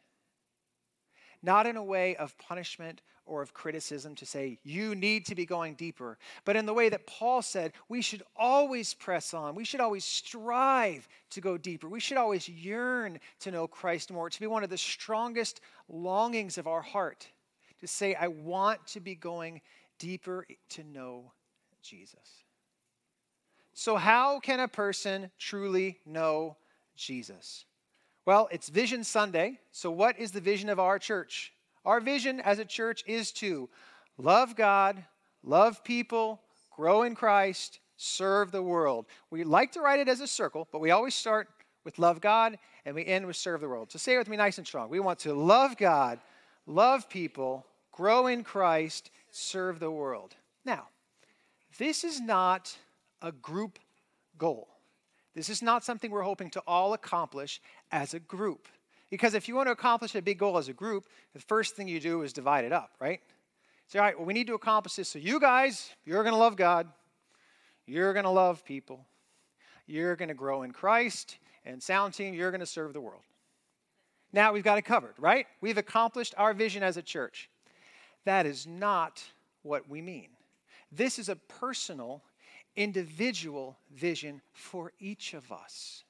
Not 1.44 1.67
in 1.67 1.77
a 1.77 1.84
way 1.84 2.15
of 2.15 2.38
punishment 2.38 3.01
or 3.25 3.41
of 3.41 3.53
criticism 3.53 4.15
to 4.15 4.25
say, 4.25 4.58
you 4.63 4.96
need 4.96 5.25
to 5.25 5.36
be 5.36 5.46
going 5.46 5.75
deeper, 5.75 6.17
but 6.46 6.56
in 6.56 6.65
the 6.65 6.74
way 6.74 6.89
that 6.89 7.06
Paul 7.06 7.41
said, 7.41 7.74
we 7.89 8.01
should 8.01 8.24
always 8.36 8.94
press 8.94 9.34
on. 9.34 9.53
We 9.53 9.65
should 9.65 9.82
always 9.82 10.06
strive 10.06 11.08
to 11.32 11.41
go 11.41 11.58
deeper. 11.58 11.89
We 11.89 12.00
should 12.00 12.17
always 12.17 12.48
yearn 12.48 13.20
to 13.41 13.51
know 13.51 13.67
Christ 13.67 14.12
more, 14.12 14.29
to 14.29 14.39
be 14.39 14.48
one 14.48 14.63
of 14.63 14.70
the 14.70 14.77
strongest 14.77 15.62
longings 15.89 16.58
of 16.58 16.67
our 16.67 16.82
heart, 16.82 17.27
to 17.79 17.88
say, 17.88 18.15
I 18.15 18.27
want 18.27 18.86
to 18.88 19.00
be 19.00 19.15
going 19.15 19.62
deeper 20.00 20.48
to 20.70 20.84
know 20.84 21.32
Jesus. 21.82 22.44
So, 23.74 23.96
how 23.96 24.39
can 24.39 24.60
a 24.60 24.67
person 24.67 25.29
truly 25.38 26.00
know 26.06 26.58
Jesus? 26.96 27.65
Well, 28.27 28.50
it's 28.51 28.67
Vision 28.67 29.05
Sunday. 29.05 29.57
So, 29.72 29.89
what 29.89 30.19
is 30.19 30.34
the 30.34 30.41
vision 30.41 30.67
of 30.67 30.81
our 30.81 31.00
church? 31.00 31.53
Our 31.86 32.01
vision 32.01 32.41
as 32.41 32.60
a 32.60 32.65
church 32.65 33.05
is 33.07 33.31
to 33.34 33.69
love 34.17 34.53
God, 34.57 35.01
love 35.43 35.81
people, 35.81 36.41
grow 36.75 37.03
in 37.03 37.15
Christ, 37.15 37.79
serve 37.96 38.51
the 38.51 38.62
world. 38.62 39.05
We 39.29 39.46
like 39.46 39.72
to 39.72 39.79
write 39.79 40.01
it 40.01 40.10
as 40.10 40.19
a 40.19 40.27
circle, 40.27 40.67
but 40.74 40.81
we 40.81 40.91
always 40.91 41.15
start 41.15 41.48
with 41.86 42.00
love 42.00 42.19
God 42.19 42.57
and 42.84 42.93
we 42.93 43.05
end 43.05 43.25
with 43.25 43.38
serve 43.38 43.62
the 43.62 43.69
world. 43.69 43.93
So 43.93 43.98
say 43.98 44.15
it 44.15 44.17
with 44.17 44.27
me 44.27 44.36
nice 44.36 44.57
and 44.57 44.67
strong. 44.67 44.89
We 44.89 45.00
want 45.00 45.19
to 45.19 45.34
love 45.34 45.77
God, 45.77 46.19
love 46.65 47.07
people, 47.07 47.65
grow 47.93 48.27
in 48.27 48.43
Christ, 48.43 49.10
serve 49.31 49.79
the 49.79 49.89
world. 49.89 50.36
Now, 50.65 50.89
this 51.77 52.03
is 52.03 52.19
not 52.19 52.77
a 53.22 53.31
group 53.31 53.79
goal. 54.38 54.67
This 55.38 55.50
is 55.50 55.62
not 55.62 55.86
something 55.86 56.10
we're 56.10 56.24
hoping 56.24 56.50
to 56.50 56.63
all 56.65 56.94
accomplish 56.94 57.62
as 57.91 58.15
a 58.15 58.20
group. 58.20 58.67
Because 59.12 59.36
if 59.36 59.48
you 59.48 59.53
want 59.53 59.67
to 59.67 59.72
accomplish 59.72 60.15
a 60.15 60.22
big 60.22 60.39
goal 60.39 60.58
as 60.58 60.67
a 60.67 60.74
group, 60.74 61.06
the 61.36 61.39
first 61.39 61.75
thing 61.75 61.88
you 61.88 62.00
do 62.00 62.24
is 62.24 62.34
divide 62.34 62.65
it 62.65 62.74
up, 62.74 62.89
right? 63.00 63.22
Say, 63.88 64.00
all 64.00 64.06
right, 64.06 64.17
well, 64.17 64.25
we 64.25 64.34
need 64.34 64.48
to 64.48 64.56
accomplish 64.56 64.96
this. 64.96 65.10
So 65.10 65.20
you 65.20 65.39
guys, 65.39 65.91
you're 66.06 66.24
going 66.24 66.34
to 66.34 66.39
love 66.39 66.56
God. 66.56 66.88
You're 67.86 68.13
going 68.13 68.24
to 68.24 68.32
love 68.32 68.65
people. 68.65 69.06
You're 69.86 70.15
going 70.15 70.29
to 70.29 70.34
grow 70.34 70.63
in 70.63 70.72
Christ. 70.72 71.38
And 71.63 71.84
sound 71.84 72.15
team, 72.15 72.34
you're 72.34 72.50
going 72.50 72.62
to 72.62 72.65
serve 72.65 72.94
the 72.94 73.00
world. 73.00 73.22
Now 74.34 74.53
we've 74.53 74.63
got 74.63 74.79
it 74.79 74.86
covered, 74.86 75.13
right? 75.20 75.46
We've 75.62 75.77
accomplished 75.77 76.34
our 76.36 76.56
vision 76.56 76.82
as 76.82 76.98
a 76.98 77.03
church. 77.03 77.48
That 78.25 78.48
is 78.48 78.65
not 78.65 79.24
what 79.62 79.88
we 79.88 80.01
mean. 80.01 80.29
This 80.91 81.20
is 81.20 81.29
a 81.29 81.36
personal 81.36 82.24
individual 82.77 83.77
vision 83.93 84.41
for 84.53 84.93
each 85.00 85.34
of 85.34 85.51
us. 85.51 86.05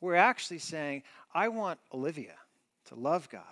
We're 0.00 0.16
actually 0.16 0.58
saying, 0.58 1.02
I 1.32 1.48
want 1.48 1.78
Olivia 1.94 2.34
to 2.86 2.94
love 2.94 3.28
God, 3.28 3.44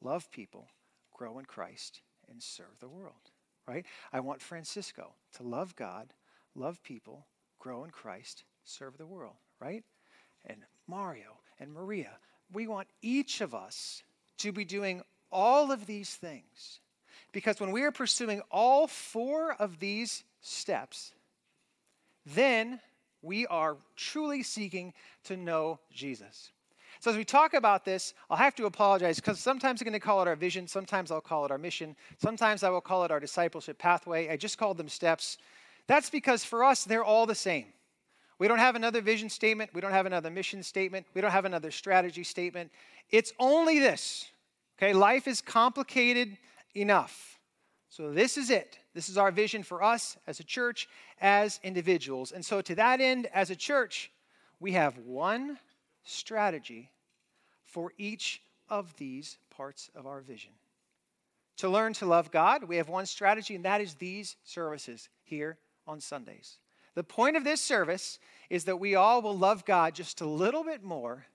love 0.00 0.30
people, 0.32 0.66
grow 1.14 1.38
in 1.38 1.44
Christ, 1.44 2.00
and 2.30 2.42
serve 2.42 2.80
the 2.80 2.88
world, 2.88 3.30
right? 3.68 3.84
I 4.12 4.20
want 4.20 4.40
Francisco 4.40 5.12
to 5.36 5.42
love 5.42 5.76
God, 5.76 6.14
love 6.54 6.82
people, 6.82 7.26
grow 7.58 7.84
in 7.84 7.90
Christ, 7.90 8.44
serve 8.64 8.96
the 8.96 9.06
world, 9.06 9.36
right? 9.60 9.84
And 10.46 10.58
Mario 10.88 11.38
and 11.60 11.72
Maria, 11.72 12.12
we 12.52 12.66
want 12.66 12.88
each 13.02 13.40
of 13.42 13.54
us 13.54 14.02
to 14.38 14.50
be 14.50 14.64
doing 14.64 15.02
all 15.30 15.70
of 15.70 15.86
these 15.86 16.14
things. 16.14 16.80
Because 17.32 17.60
when 17.60 17.70
we 17.70 17.82
are 17.82 17.92
pursuing 17.92 18.40
all 18.50 18.86
four 18.86 19.54
of 19.54 19.78
these 19.78 20.24
steps, 20.40 21.12
then 22.26 22.80
we 23.22 23.46
are 23.46 23.76
truly 23.96 24.42
seeking 24.42 24.92
to 25.24 25.36
know 25.36 25.78
Jesus. 25.92 26.50
So, 27.00 27.10
as 27.10 27.16
we 27.16 27.24
talk 27.24 27.54
about 27.54 27.84
this, 27.84 28.14
I'll 28.30 28.36
have 28.36 28.54
to 28.56 28.66
apologize 28.66 29.16
because 29.16 29.40
sometimes 29.40 29.80
I'm 29.80 29.86
going 29.86 29.92
to 29.92 30.00
call 30.00 30.22
it 30.22 30.28
our 30.28 30.36
vision, 30.36 30.68
sometimes 30.68 31.10
I'll 31.10 31.20
call 31.20 31.44
it 31.44 31.50
our 31.50 31.58
mission, 31.58 31.96
sometimes 32.18 32.62
I 32.62 32.70
will 32.70 32.80
call 32.80 33.04
it 33.04 33.10
our 33.10 33.18
discipleship 33.18 33.78
pathway. 33.78 34.28
I 34.28 34.36
just 34.36 34.56
called 34.56 34.76
them 34.76 34.88
steps. 34.88 35.38
That's 35.88 36.10
because 36.10 36.44
for 36.44 36.62
us, 36.62 36.84
they're 36.84 37.04
all 37.04 37.26
the 37.26 37.34
same. 37.34 37.66
We 38.38 38.48
don't 38.48 38.58
have 38.58 38.76
another 38.76 39.00
vision 39.00 39.28
statement, 39.28 39.70
we 39.74 39.80
don't 39.80 39.92
have 39.92 40.06
another 40.06 40.30
mission 40.30 40.62
statement, 40.62 41.06
we 41.14 41.20
don't 41.20 41.30
have 41.30 41.44
another 41.44 41.70
strategy 41.70 42.24
statement. 42.24 42.70
It's 43.10 43.32
only 43.38 43.78
this. 43.78 44.30
Okay, 44.78 44.92
life 44.92 45.28
is 45.28 45.40
complicated 45.40 46.36
enough. 46.74 47.31
So, 47.92 48.10
this 48.10 48.38
is 48.38 48.48
it. 48.48 48.78
This 48.94 49.10
is 49.10 49.18
our 49.18 49.30
vision 49.30 49.62
for 49.62 49.82
us 49.82 50.16
as 50.26 50.40
a 50.40 50.44
church, 50.44 50.88
as 51.20 51.60
individuals. 51.62 52.32
And 52.32 52.42
so, 52.42 52.62
to 52.62 52.74
that 52.76 53.02
end, 53.02 53.28
as 53.34 53.50
a 53.50 53.54
church, 53.54 54.10
we 54.60 54.72
have 54.72 54.96
one 54.96 55.58
strategy 56.02 56.90
for 57.64 57.92
each 57.98 58.40
of 58.70 58.96
these 58.96 59.36
parts 59.50 59.90
of 59.94 60.06
our 60.06 60.22
vision. 60.22 60.52
To 61.58 61.68
learn 61.68 61.92
to 61.92 62.06
love 62.06 62.30
God, 62.30 62.64
we 62.64 62.78
have 62.78 62.88
one 62.88 63.04
strategy, 63.04 63.54
and 63.56 63.66
that 63.66 63.82
is 63.82 63.92
these 63.92 64.36
services 64.42 65.10
here 65.22 65.58
on 65.86 66.00
Sundays. 66.00 66.60
The 66.94 67.04
point 67.04 67.36
of 67.36 67.44
this 67.44 67.60
service 67.60 68.18
is 68.48 68.64
that 68.64 68.80
we 68.80 68.94
all 68.94 69.20
will 69.20 69.36
love 69.36 69.66
God 69.66 69.94
just 69.94 70.22
a 70.22 70.26
little 70.26 70.64
bit 70.64 70.82
more 70.82 71.26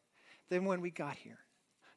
than 0.49 0.65
when 0.65 0.81
we 0.81 0.89
got 0.89 1.17
here. 1.17 1.37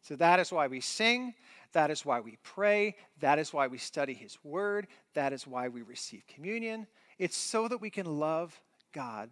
So 0.02 0.16
that 0.16 0.40
is 0.40 0.52
why 0.52 0.66
we 0.66 0.80
sing. 0.80 1.34
That 1.72 1.90
is 1.90 2.04
why 2.04 2.20
we 2.20 2.38
pray. 2.42 2.96
That 3.20 3.38
is 3.38 3.52
why 3.52 3.66
we 3.66 3.78
study 3.78 4.14
His 4.14 4.38
Word. 4.42 4.88
That 5.14 5.32
is 5.32 5.46
why 5.46 5.68
we 5.68 5.82
receive 5.82 6.26
communion. 6.26 6.86
It's 7.18 7.36
so 7.36 7.68
that 7.68 7.80
we 7.80 7.90
can 7.90 8.18
love 8.18 8.58
God 8.92 9.30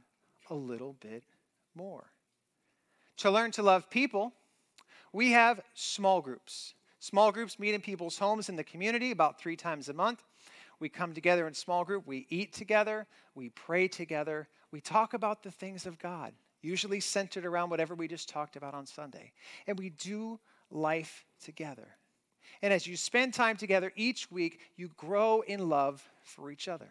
a 0.50 0.54
little 0.54 0.94
bit 1.00 1.24
more. 1.74 2.12
To 3.18 3.30
learn 3.30 3.50
to 3.52 3.62
love 3.62 3.90
people, 3.90 4.32
we 5.12 5.32
have 5.32 5.60
small 5.74 6.20
groups. 6.20 6.74
Small 7.00 7.32
groups 7.32 7.58
meet 7.58 7.74
in 7.74 7.80
people's 7.80 8.18
homes 8.18 8.48
in 8.48 8.56
the 8.56 8.64
community 8.64 9.10
about 9.10 9.40
three 9.40 9.56
times 9.56 9.88
a 9.88 9.94
month. 9.94 10.22
We 10.80 10.88
come 10.88 11.12
together 11.12 11.48
in 11.48 11.54
small 11.54 11.84
group, 11.84 12.06
we 12.06 12.26
eat 12.28 12.52
together, 12.52 13.06
we 13.34 13.48
pray 13.50 13.88
together, 13.88 14.48
we 14.70 14.80
talk 14.80 15.14
about 15.14 15.42
the 15.42 15.50
things 15.50 15.86
of 15.86 15.98
God, 15.98 16.32
usually 16.62 17.00
centered 17.00 17.44
around 17.44 17.70
whatever 17.70 17.94
we 17.94 18.06
just 18.06 18.28
talked 18.28 18.54
about 18.54 18.74
on 18.74 18.86
Sunday. 18.86 19.32
And 19.66 19.76
we 19.76 19.90
do 19.90 20.38
life 20.70 21.24
together. 21.42 21.88
And 22.62 22.72
as 22.72 22.86
you 22.86 22.96
spend 22.96 23.34
time 23.34 23.56
together 23.56 23.92
each 23.96 24.30
week, 24.30 24.60
you 24.76 24.90
grow 24.96 25.42
in 25.42 25.68
love 25.68 26.06
for 26.22 26.50
each 26.50 26.68
other. 26.68 26.88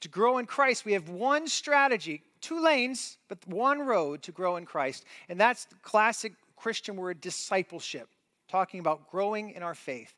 To 0.00 0.08
grow 0.08 0.38
in 0.38 0.46
Christ, 0.46 0.84
we 0.84 0.92
have 0.92 1.08
one 1.08 1.46
strategy, 1.46 2.22
two 2.40 2.60
lanes, 2.60 3.16
but 3.28 3.38
one 3.46 3.80
road 3.80 4.22
to 4.24 4.32
grow 4.32 4.56
in 4.56 4.66
Christ. 4.66 5.04
And 5.28 5.40
that's 5.40 5.64
the 5.64 5.76
classic 5.76 6.34
Christian 6.56 6.96
word 6.96 7.20
discipleship, 7.20 8.08
talking 8.48 8.80
about 8.80 9.10
growing 9.10 9.50
in 9.50 9.62
our 9.62 9.74
faith. 9.74 10.12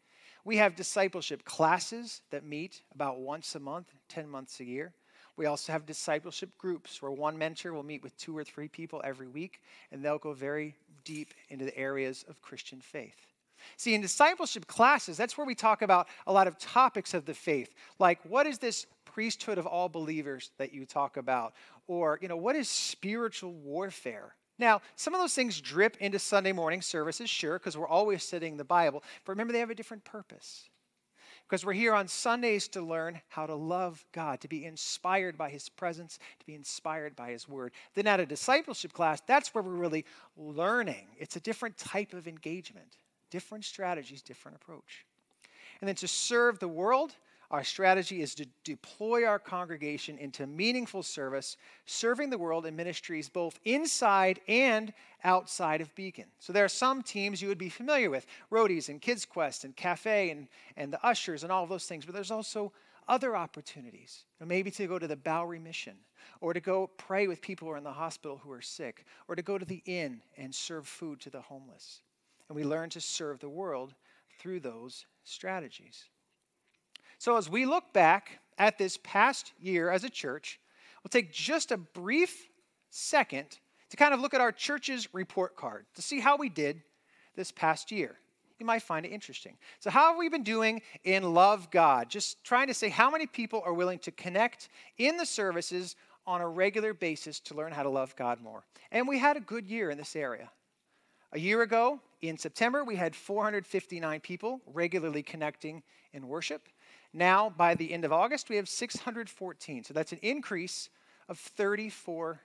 We 0.44 0.56
have 0.56 0.76
discipleship 0.76 1.44
classes 1.44 2.22
that 2.30 2.44
meet 2.44 2.82
about 2.94 3.18
once 3.18 3.54
a 3.54 3.60
month, 3.60 3.92
10 4.08 4.28
months 4.28 4.60
a 4.60 4.64
year. 4.64 4.92
We 5.36 5.46
also 5.46 5.72
have 5.72 5.84
discipleship 5.84 6.56
groups 6.56 7.02
where 7.02 7.10
one 7.10 7.36
mentor 7.36 7.72
will 7.72 7.82
meet 7.82 8.02
with 8.02 8.16
two 8.16 8.36
or 8.36 8.44
three 8.44 8.68
people 8.68 9.02
every 9.04 9.28
week, 9.28 9.60
and 9.92 10.02
they'll 10.02 10.18
go 10.18 10.32
very 10.32 10.74
deep 11.04 11.34
into 11.50 11.64
the 11.64 11.76
areas 11.76 12.24
of 12.28 12.40
Christian 12.40 12.80
faith. 12.80 13.26
See, 13.76 13.94
in 13.94 14.00
discipleship 14.00 14.66
classes, 14.66 15.16
that's 15.16 15.36
where 15.36 15.46
we 15.46 15.54
talk 15.54 15.82
about 15.82 16.08
a 16.26 16.32
lot 16.32 16.46
of 16.46 16.58
topics 16.58 17.14
of 17.14 17.26
the 17.26 17.34
faith, 17.34 17.74
like 17.98 18.18
what 18.24 18.46
is 18.46 18.58
this 18.58 18.86
priesthood 19.04 19.58
of 19.58 19.66
all 19.66 19.88
believers 19.88 20.50
that 20.58 20.72
you 20.74 20.84
talk 20.84 21.16
about? 21.16 21.54
Or, 21.88 22.18
you 22.20 22.28
know, 22.28 22.36
what 22.36 22.56
is 22.56 22.68
spiritual 22.68 23.52
warfare? 23.52 24.34
Now, 24.58 24.80
some 24.94 25.14
of 25.14 25.20
those 25.20 25.34
things 25.34 25.60
drip 25.60 25.96
into 25.98 26.18
Sunday 26.18 26.52
morning 26.52 26.80
services, 26.80 27.28
sure, 27.28 27.58
because 27.58 27.76
we're 27.76 27.88
always 27.88 28.22
studying 28.22 28.56
the 28.56 28.64
Bible, 28.64 29.02
but 29.24 29.32
remember 29.32 29.52
they 29.52 29.60
have 29.60 29.70
a 29.70 29.74
different 29.74 30.04
purpose. 30.04 30.68
Because 31.48 31.64
we're 31.64 31.72
here 31.72 31.94
on 31.94 32.08
Sundays 32.08 32.66
to 32.68 32.80
learn 32.82 33.20
how 33.28 33.46
to 33.46 33.54
love 33.54 34.04
God, 34.12 34.40
to 34.40 34.48
be 34.48 34.64
inspired 34.64 35.38
by 35.38 35.48
His 35.48 35.68
presence, 35.68 36.18
to 36.40 36.46
be 36.46 36.54
inspired 36.54 37.14
by 37.14 37.30
His 37.30 37.48
Word. 37.48 37.72
Then 37.94 38.06
at 38.06 38.20
a 38.20 38.26
discipleship 38.26 38.92
class, 38.92 39.20
that's 39.26 39.54
where 39.54 39.62
we're 39.62 39.70
really 39.70 40.04
learning. 40.36 41.06
It's 41.18 41.36
a 41.36 41.40
different 41.40 41.78
type 41.78 42.14
of 42.14 42.26
engagement, 42.26 42.96
different 43.30 43.64
strategies, 43.64 44.22
different 44.22 44.56
approach. 44.56 45.06
And 45.80 45.86
then 45.86 45.94
to 45.96 46.08
serve 46.08 46.58
the 46.58 46.68
world, 46.68 47.14
our 47.50 47.62
strategy 47.62 48.22
is 48.22 48.34
to 48.34 48.46
deploy 48.64 49.24
our 49.24 49.38
congregation 49.38 50.18
into 50.18 50.46
meaningful 50.46 51.02
service, 51.02 51.56
serving 51.84 52.30
the 52.30 52.38
world 52.38 52.66
in 52.66 52.74
ministries 52.74 53.28
both 53.28 53.60
inside 53.64 54.40
and 54.48 54.92
outside 55.22 55.80
of 55.80 55.94
Beacon. 55.94 56.26
So 56.38 56.52
there 56.52 56.64
are 56.64 56.68
some 56.68 57.02
teams 57.02 57.40
you 57.40 57.48
would 57.48 57.58
be 57.58 57.68
familiar 57.68 58.10
with 58.10 58.26
Roadies 58.50 58.88
and 58.88 59.00
Kids 59.00 59.24
Quest 59.24 59.64
and 59.64 59.76
Cafe 59.76 60.30
and, 60.30 60.48
and 60.76 60.92
the 60.92 61.04
Ushers 61.06 61.42
and 61.42 61.52
all 61.52 61.62
of 61.62 61.68
those 61.68 61.86
things, 61.86 62.04
but 62.04 62.14
there's 62.14 62.30
also 62.30 62.72
other 63.08 63.36
opportunities. 63.36 64.24
maybe 64.44 64.70
to 64.70 64.86
go 64.86 64.98
to 64.98 65.06
the 65.06 65.16
Bowery 65.16 65.58
Mission, 65.58 65.96
or 66.40 66.52
to 66.52 66.60
go 66.60 66.88
pray 66.96 67.28
with 67.28 67.40
people 67.40 67.68
who 67.68 67.74
are 67.74 67.78
in 67.78 67.84
the 67.84 67.92
hospital 67.92 68.36
who 68.36 68.50
are 68.50 68.60
sick, 68.60 69.04
or 69.28 69.36
to 69.36 69.42
go 69.42 69.58
to 69.58 69.64
the 69.64 69.82
inn 69.86 70.20
and 70.36 70.54
serve 70.54 70.86
food 70.86 71.20
to 71.20 71.30
the 71.30 71.40
homeless. 71.40 72.00
And 72.48 72.56
we 72.56 72.64
learn 72.64 72.90
to 72.90 73.00
serve 73.00 73.38
the 73.38 73.48
world 73.48 73.94
through 74.38 74.60
those 74.60 75.06
strategies. 75.24 76.04
So, 77.18 77.36
as 77.36 77.48
we 77.48 77.66
look 77.66 77.92
back 77.92 78.40
at 78.58 78.78
this 78.78 78.98
past 79.02 79.52
year 79.60 79.90
as 79.90 80.04
a 80.04 80.10
church, 80.10 80.60
we'll 81.02 81.10
take 81.10 81.32
just 81.32 81.72
a 81.72 81.76
brief 81.76 82.48
second 82.90 83.58
to 83.90 83.96
kind 83.96 84.12
of 84.12 84.20
look 84.20 84.34
at 84.34 84.40
our 84.40 84.52
church's 84.52 85.12
report 85.14 85.56
card 85.56 85.86
to 85.94 86.02
see 86.02 86.20
how 86.20 86.36
we 86.36 86.48
did 86.48 86.82
this 87.34 87.52
past 87.52 87.90
year. 87.90 88.16
You 88.58 88.66
might 88.66 88.82
find 88.82 89.04
it 89.04 89.10
interesting. 89.10 89.56
So, 89.80 89.90
how 89.90 90.08
have 90.08 90.18
we 90.18 90.28
been 90.28 90.42
doing 90.42 90.82
in 91.04 91.34
Love 91.34 91.70
God? 91.70 92.08
Just 92.08 92.42
trying 92.44 92.68
to 92.68 92.74
say 92.74 92.88
how 92.88 93.10
many 93.10 93.26
people 93.26 93.62
are 93.64 93.74
willing 93.74 93.98
to 94.00 94.10
connect 94.10 94.68
in 94.98 95.16
the 95.16 95.26
services 95.26 95.96
on 96.26 96.40
a 96.40 96.48
regular 96.48 96.92
basis 96.92 97.38
to 97.40 97.54
learn 97.54 97.72
how 97.72 97.82
to 97.82 97.90
love 97.90 98.16
God 98.16 98.40
more. 98.40 98.64
And 98.90 99.06
we 99.06 99.18
had 99.18 99.36
a 99.36 99.40
good 99.40 99.66
year 99.66 99.90
in 99.90 99.98
this 99.98 100.16
area. 100.16 100.50
A 101.32 101.38
year 101.38 101.62
ago, 101.62 102.00
in 102.22 102.38
September, 102.38 102.82
we 102.82 102.96
had 102.96 103.14
459 103.14 104.20
people 104.20 104.60
regularly 104.66 105.22
connecting 105.22 105.82
in 106.12 106.26
worship. 106.26 106.68
Now, 107.16 107.48
by 107.48 107.74
the 107.74 107.94
end 107.94 108.04
of 108.04 108.12
August, 108.12 108.50
we 108.50 108.56
have 108.56 108.68
614. 108.68 109.84
So 109.84 109.94
that's 109.94 110.12
an 110.12 110.18
increase 110.20 110.90
of 111.30 111.40
34%. 111.58 112.36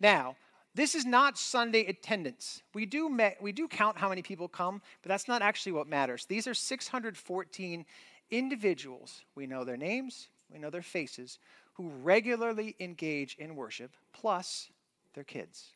Now, 0.00 0.34
this 0.74 0.96
is 0.96 1.04
not 1.04 1.38
Sunday 1.38 1.86
attendance. 1.86 2.62
We 2.74 2.84
do, 2.84 3.08
me- 3.08 3.36
we 3.40 3.52
do 3.52 3.68
count 3.68 3.96
how 3.96 4.08
many 4.08 4.22
people 4.22 4.48
come, 4.48 4.82
but 5.02 5.08
that's 5.08 5.28
not 5.28 5.40
actually 5.40 5.70
what 5.70 5.86
matters. 5.86 6.24
These 6.24 6.48
are 6.48 6.54
614 6.54 7.86
individuals. 8.32 9.22
We 9.36 9.46
know 9.46 9.62
their 9.62 9.76
names, 9.76 10.28
we 10.52 10.58
know 10.58 10.70
their 10.70 10.82
faces, 10.82 11.38
who 11.74 11.90
regularly 12.02 12.74
engage 12.80 13.36
in 13.38 13.54
worship, 13.54 13.92
plus 14.12 14.68
their 15.14 15.22
kids. 15.24 15.68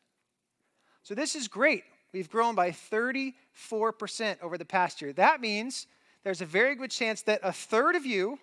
So 1.01 1.15
this 1.15 1.33
is 1.33 1.47
great. 1.47 1.85
We've 2.11 2.29
grown 2.29 2.55
by 2.55 2.71
34% 2.71 3.33
over 4.41 4.57
the 4.57 4.65
past 4.65 5.01
year. 5.01 5.13
That 5.13 5.39
means 5.39 5.87
there's 6.27 6.41
a 6.41 6.45
very 6.45 6.75
good 6.75 6.91
chance 6.91 7.21
that 7.21 7.39
a 7.41 7.53
third 7.53 7.95
of 7.95 8.05
you, 8.05 8.37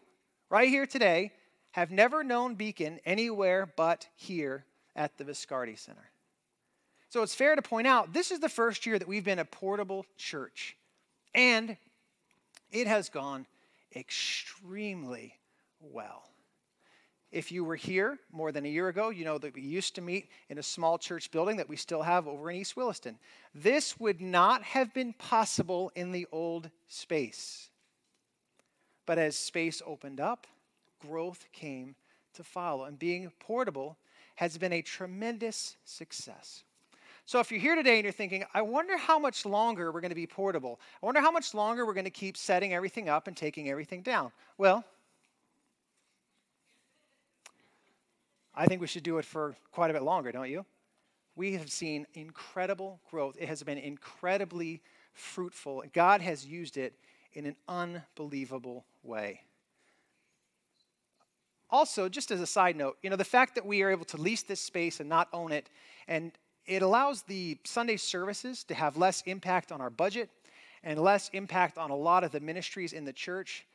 right 0.48 0.70
here 0.70 0.86
today, 0.86 1.30
have 1.72 1.90
never 1.90 2.24
known 2.24 2.54
Beacon 2.54 2.98
anywhere 3.04 3.70
but 3.76 4.06
here 4.16 4.64
at 4.96 5.18
the 5.18 5.24
Viscardi 5.24 5.78
Center. 5.78 6.08
So 7.10 7.22
it's 7.22 7.34
fair 7.34 7.54
to 7.54 7.60
point 7.60 7.86
out 7.86 8.14
this 8.14 8.30
is 8.30 8.40
the 8.40 8.48
first 8.48 8.86
year 8.86 8.98
that 8.98 9.06
we've 9.06 9.22
been 9.22 9.38
a 9.38 9.44
portable 9.44 10.06
church, 10.16 10.78
and 11.34 11.76
it 12.72 12.86
has 12.86 13.10
gone 13.10 13.44
extremely 13.94 15.34
well. 15.78 16.22
If 17.30 17.52
you 17.52 17.64
were 17.64 17.76
here 17.76 18.18
more 18.32 18.50
than 18.50 18.64
a 18.64 18.70
year 18.70 18.88
ago, 18.88 19.10
you 19.10 19.26
know 19.26 19.36
that 19.36 19.54
we 19.54 19.60
used 19.60 19.94
to 19.96 20.00
meet 20.00 20.30
in 20.48 20.56
a 20.56 20.62
small 20.62 20.96
church 20.96 21.30
building 21.30 21.58
that 21.58 21.68
we 21.68 21.76
still 21.76 22.00
have 22.00 22.26
over 22.26 22.50
in 22.50 22.56
East 22.56 22.78
Williston. 22.78 23.18
This 23.54 24.00
would 24.00 24.22
not 24.22 24.62
have 24.62 24.94
been 24.94 25.12
possible 25.12 25.92
in 25.94 26.12
the 26.12 26.26
old 26.32 26.70
space. 26.88 27.68
But 29.06 29.18
as 29.18 29.36
space 29.36 29.82
opened 29.86 30.20
up, 30.20 30.46
growth 31.00 31.46
came 31.52 31.94
to 32.34 32.44
follow. 32.44 32.84
And 32.84 32.98
being 32.98 33.30
portable 33.40 33.96
has 34.36 34.58
been 34.58 34.72
a 34.72 34.82
tremendous 34.82 35.76
success. 35.84 36.64
So 37.26 37.40
if 37.40 37.50
you're 37.50 37.60
here 37.60 37.74
today 37.74 37.96
and 37.96 38.04
you're 38.04 38.12
thinking, 38.12 38.44
I 38.52 38.62
wonder 38.62 38.98
how 38.98 39.18
much 39.18 39.46
longer 39.46 39.90
we're 39.90 40.02
going 40.02 40.10
to 40.10 40.14
be 40.14 40.26
portable, 40.26 40.78
I 41.02 41.06
wonder 41.06 41.20
how 41.20 41.30
much 41.30 41.54
longer 41.54 41.86
we're 41.86 41.94
going 41.94 42.04
to 42.04 42.10
keep 42.10 42.36
setting 42.36 42.74
everything 42.74 43.08
up 43.08 43.28
and 43.28 43.36
taking 43.36 43.70
everything 43.70 44.02
down. 44.02 44.30
Well, 44.58 44.84
I 48.54 48.66
think 48.66 48.80
we 48.80 48.86
should 48.86 49.02
do 49.02 49.18
it 49.18 49.24
for 49.24 49.56
quite 49.72 49.90
a 49.90 49.94
bit 49.94 50.02
longer, 50.02 50.32
don't 50.32 50.50
you? 50.50 50.64
We 51.34 51.54
have 51.54 51.70
seen 51.70 52.06
incredible 52.14 53.00
growth. 53.10 53.36
It 53.40 53.48
has 53.48 53.62
been 53.62 53.78
incredibly 53.78 54.82
fruitful. 55.14 55.82
God 55.92 56.20
has 56.20 56.46
used 56.46 56.76
it 56.76 56.94
in 57.34 57.46
an 57.46 57.56
unbelievable 57.68 58.84
way. 59.02 59.42
Also, 61.70 62.08
just 62.08 62.30
as 62.30 62.40
a 62.40 62.46
side 62.46 62.76
note, 62.76 62.96
you 63.02 63.10
know, 63.10 63.16
the 63.16 63.24
fact 63.24 63.56
that 63.56 63.66
we 63.66 63.82
are 63.82 63.90
able 63.90 64.04
to 64.04 64.16
lease 64.16 64.42
this 64.42 64.60
space 64.60 65.00
and 65.00 65.08
not 65.08 65.28
own 65.32 65.50
it, 65.50 65.68
and 66.06 66.32
it 66.66 66.82
allows 66.82 67.22
the 67.22 67.58
Sunday 67.64 67.96
services 67.96 68.64
to 68.64 68.74
have 68.74 68.96
less 68.96 69.22
impact 69.26 69.72
on 69.72 69.80
our 69.80 69.90
budget 69.90 70.30
and 70.82 70.98
less 71.00 71.30
impact 71.32 71.78
on 71.78 71.90
a 71.90 71.96
lot 71.96 72.24
of 72.24 72.30
the 72.30 72.40
ministries 72.40 72.92
in 72.92 73.04
the 73.04 73.12
church, 73.12 73.66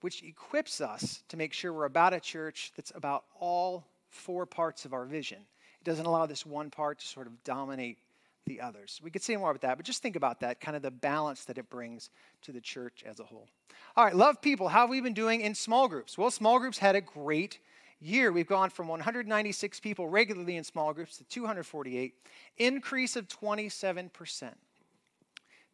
which 0.00 0.22
equips 0.22 0.80
us 0.80 1.22
to 1.28 1.36
make 1.36 1.52
sure 1.52 1.72
we're 1.72 1.84
about 1.84 2.14
a 2.14 2.20
church 2.20 2.72
that's 2.76 2.92
about 2.94 3.24
all 3.38 3.84
four 4.08 4.46
parts 4.46 4.84
of 4.84 4.92
our 4.92 5.04
vision. 5.04 5.38
It 5.80 5.84
doesn't 5.84 6.06
allow 6.06 6.26
this 6.26 6.46
one 6.46 6.70
part 6.70 7.00
to 7.00 7.06
sort 7.06 7.26
of 7.26 7.44
dominate 7.44 7.98
the 8.46 8.60
others. 8.60 9.00
We 9.02 9.10
could 9.10 9.22
say 9.22 9.36
more 9.36 9.50
about 9.50 9.62
that, 9.62 9.76
but 9.76 9.86
just 9.86 10.02
think 10.02 10.16
about 10.16 10.40
that, 10.40 10.60
kind 10.60 10.76
of 10.76 10.82
the 10.82 10.90
balance 10.90 11.44
that 11.44 11.58
it 11.58 11.70
brings 11.70 12.10
to 12.42 12.52
the 12.52 12.60
church 12.60 13.04
as 13.06 13.20
a 13.20 13.24
whole. 13.24 13.48
All 13.96 14.04
right, 14.04 14.16
love 14.16 14.40
people. 14.40 14.68
How 14.68 14.82
have 14.82 14.90
we 14.90 15.00
been 15.00 15.14
doing 15.14 15.40
in 15.40 15.54
small 15.54 15.88
groups? 15.88 16.18
Well, 16.18 16.30
small 16.30 16.58
groups 16.58 16.78
had 16.78 16.96
a 16.96 17.00
great 17.00 17.58
year. 18.00 18.32
We've 18.32 18.48
gone 18.48 18.70
from 18.70 18.88
196 18.88 19.80
people 19.80 20.08
regularly 20.08 20.56
in 20.56 20.64
small 20.64 20.92
groups 20.92 21.18
to 21.18 21.24
248, 21.24 22.14
increase 22.58 23.16
of 23.16 23.28
27%. 23.28 24.52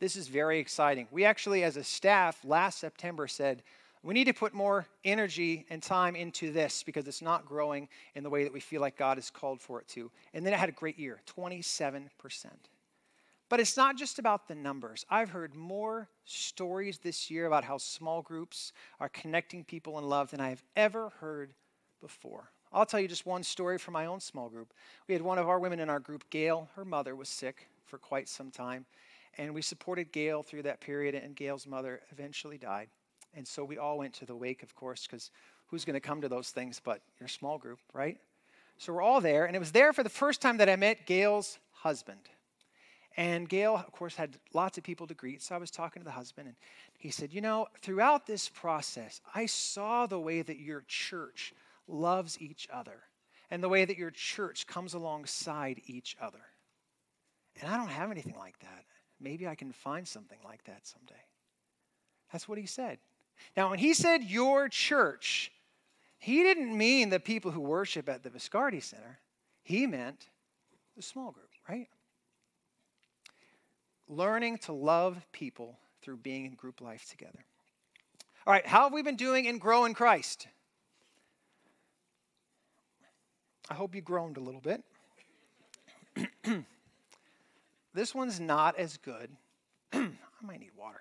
This 0.00 0.14
is 0.14 0.28
very 0.28 0.58
exciting. 0.60 1.08
We 1.10 1.24
actually, 1.24 1.64
as 1.64 1.76
a 1.76 1.82
staff, 1.82 2.44
last 2.44 2.78
September 2.78 3.26
said, 3.26 3.62
we 4.02 4.14
need 4.14 4.24
to 4.24 4.32
put 4.32 4.54
more 4.54 4.86
energy 5.04 5.66
and 5.70 5.82
time 5.82 6.16
into 6.16 6.52
this 6.52 6.82
because 6.82 7.06
it's 7.06 7.22
not 7.22 7.46
growing 7.46 7.88
in 8.14 8.22
the 8.22 8.30
way 8.30 8.44
that 8.44 8.52
we 8.52 8.60
feel 8.60 8.80
like 8.80 8.96
God 8.96 9.18
has 9.18 9.30
called 9.30 9.60
for 9.60 9.80
it 9.80 9.88
to. 9.88 10.10
And 10.34 10.44
then 10.44 10.52
it 10.52 10.58
had 10.58 10.68
a 10.68 10.72
great 10.72 10.98
year 10.98 11.20
27%. 11.36 12.08
But 13.48 13.60
it's 13.60 13.76
not 13.76 13.96
just 13.96 14.18
about 14.18 14.46
the 14.46 14.54
numbers. 14.54 15.06
I've 15.08 15.30
heard 15.30 15.54
more 15.54 16.08
stories 16.24 16.98
this 16.98 17.30
year 17.30 17.46
about 17.46 17.64
how 17.64 17.78
small 17.78 18.20
groups 18.20 18.72
are 19.00 19.08
connecting 19.08 19.64
people 19.64 19.98
in 19.98 20.04
love 20.04 20.30
than 20.30 20.40
I 20.40 20.50
have 20.50 20.62
ever 20.76 21.10
heard 21.20 21.54
before. 22.00 22.50
I'll 22.72 22.84
tell 22.84 23.00
you 23.00 23.08
just 23.08 23.24
one 23.24 23.42
story 23.42 23.78
from 23.78 23.94
my 23.94 24.04
own 24.04 24.20
small 24.20 24.50
group. 24.50 24.74
We 25.06 25.14
had 25.14 25.22
one 25.22 25.38
of 25.38 25.48
our 25.48 25.58
women 25.58 25.80
in 25.80 25.88
our 25.88 26.00
group, 26.00 26.28
Gail, 26.28 26.68
her 26.76 26.84
mother 26.84 27.16
was 27.16 27.30
sick 27.30 27.68
for 27.86 27.96
quite 27.96 28.28
some 28.28 28.50
time. 28.50 28.84
And 29.38 29.54
we 29.54 29.62
supported 29.62 30.12
Gail 30.12 30.42
through 30.42 30.64
that 30.64 30.80
period, 30.80 31.14
and 31.14 31.34
Gail's 31.34 31.66
mother 31.66 32.02
eventually 32.10 32.58
died. 32.58 32.88
And 33.38 33.46
so 33.46 33.64
we 33.64 33.78
all 33.78 33.98
went 33.98 34.14
to 34.14 34.26
the 34.26 34.34
wake, 34.34 34.64
of 34.64 34.74
course, 34.74 35.06
because 35.06 35.30
who's 35.68 35.84
going 35.84 35.94
to 35.94 36.00
come 36.00 36.20
to 36.22 36.28
those 36.28 36.50
things 36.50 36.80
but 36.82 37.00
your 37.20 37.28
small 37.28 37.56
group, 37.56 37.78
right? 37.92 38.18
So 38.78 38.92
we're 38.92 39.00
all 39.00 39.20
there. 39.20 39.44
And 39.44 39.54
it 39.54 39.60
was 39.60 39.70
there 39.70 39.92
for 39.92 40.02
the 40.02 40.08
first 40.08 40.42
time 40.42 40.56
that 40.56 40.68
I 40.68 40.74
met 40.74 41.06
Gail's 41.06 41.60
husband. 41.70 42.18
And 43.16 43.48
Gail, 43.48 43.76
of 43.76 43.92
course, 43.92 44.16
had 44.16 44.36
lots 44.54 44.76
of 44.76 44.82
people 44.82 45.06
to 45.06 45.14
greet. 45.14 45.40
So 45.40 45.54
I 45.54 45.58
was 45.58 45.70
talking 45.70 46.02
to 46.02 46.04
the 46.04 46.10
husband, 46.10 46.48
and 46.48 46.56
he 46.98 47.10
said, 47.10 47.32
You 47.32 47.40
know, 47.40 47.68
throughout 47.80 48.26
this 48.26 48.48
process, 48.48 49.20
I 49.34 49.46
saw 49.46 50.06
the 50.06 50.18
way 50.18 50.42
that 50.42 50.58
your 50.58 50.82
church 50.88 51.54
loves 51.86 52.40
each 52.40 52.68
other 52.72 53.02
and 53.50 53.62
the 53.62 53.68
way 53.68 53.84
that 53.84 53.98
your 53.98 54.10
church 54.10 54.66
comes 54.66 54.94
alongside 54.94 55.80
each 55.86 56.16
other. 56.20 56.42
And 57.60 57.72
I 57.72 57.76
don't 57.76 57.88
have 57.88 58.10
anything 58.10 58.36
like 58.36 58.58
that. 58.60 58.84
Maybe 59.20 59.46
I 59.46 59.54
can 59.54 59.70
find 59.70 60.06
something 60.06 60.38
like 60.44 60.64
that 60.64 60.86
someday. 60.86 61.22
That's 62.32 62.48
what 62.48 62.58
he 62.58 62.66
said. 62.66 62.98
Now, 63.56 63.70
when 63.70 63.78
he 63.78 63.94
said 63.94 64.24
your 64.24 64.68
church, 64.68 65.52
he 66.18 66.42
didn't 66.42 66.76
mean 66.76 67.10
the 67.10 67.20
people 67.20 67.50
who 67.50 67.60
worship 67.60 68.08
at 68.08 68.22
the 68.22 68.30
Viscardi 68.30 68.82
Center. 68.82 69.18
He 69.62 69.86
meant 69.86 70.28
the 70.96 71.02
small 71.02 71.30
group, 71.30 71.50
right? 71.68 71.88
Learning 74.08 74.58
to 74.58 74.72
love 74.72 75.26
people 75.32 75.78
through 76.02 76.16
being 76.18 76.46
in 76.46 76.54
group 76.54 76.80
life 76.80 77.08
together. 77.08 77.44
All 78.46 78.52
right, 78.52 78.66
how 78.66 78.84
have 78.84 78.92
we 78.92 79.02
been 79.02 79.16
doing 79.16 79.44
in 79.44 79.58
Grow 79.58 79.84
in 79.84 79.94
Christ? 79.94 80.48
I 83.70 83.74
hope 83.74 83.94
you 83.94 84.00
groaned 84.00 84.38
a 84.38 84.40
little 84.40 84.62
bit. 84.62 84.82
this 87.94 88.14
one's 88.14 88.40
not 88.40 88.78
as 88.78 88.96
good. 88.96 89.30
I 89.92 90.08
might 90.42 90.60
need 90.60 90.70
water. 90.76 91.00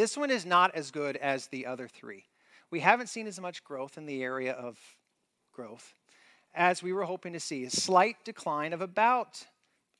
This 0.00 0.16
one 0.16 0.30
is 0.30 0.46
not 0.46 0.74
as 0.74 0.90
good 0.90 1.18
as 1.18 1.48
the 1.48 1.66
other 1.66 1.86
three. 1.86 2.24
We 2.70 2.80
haven't 2.80 3.08
seen 3.08 3.26
as 3.26 3.38
much 3.38 3.62
growth 3.62 3.98
in 3.98 4.06
the 4.06 4.22
area 4.22 4.52
of 4.54 4.78
growth 5.52 5.92
as 6.54 6.82
we 6.82 6.94
were 6.94 7.04
hoping 7.04 7.34
to 7.34 7.38
see. 7.38 7.64
A 7.66 7.70
slight 7.70 8.16
decline 8.24 8.72
of 8.72 8.80
about, 8.80 9.44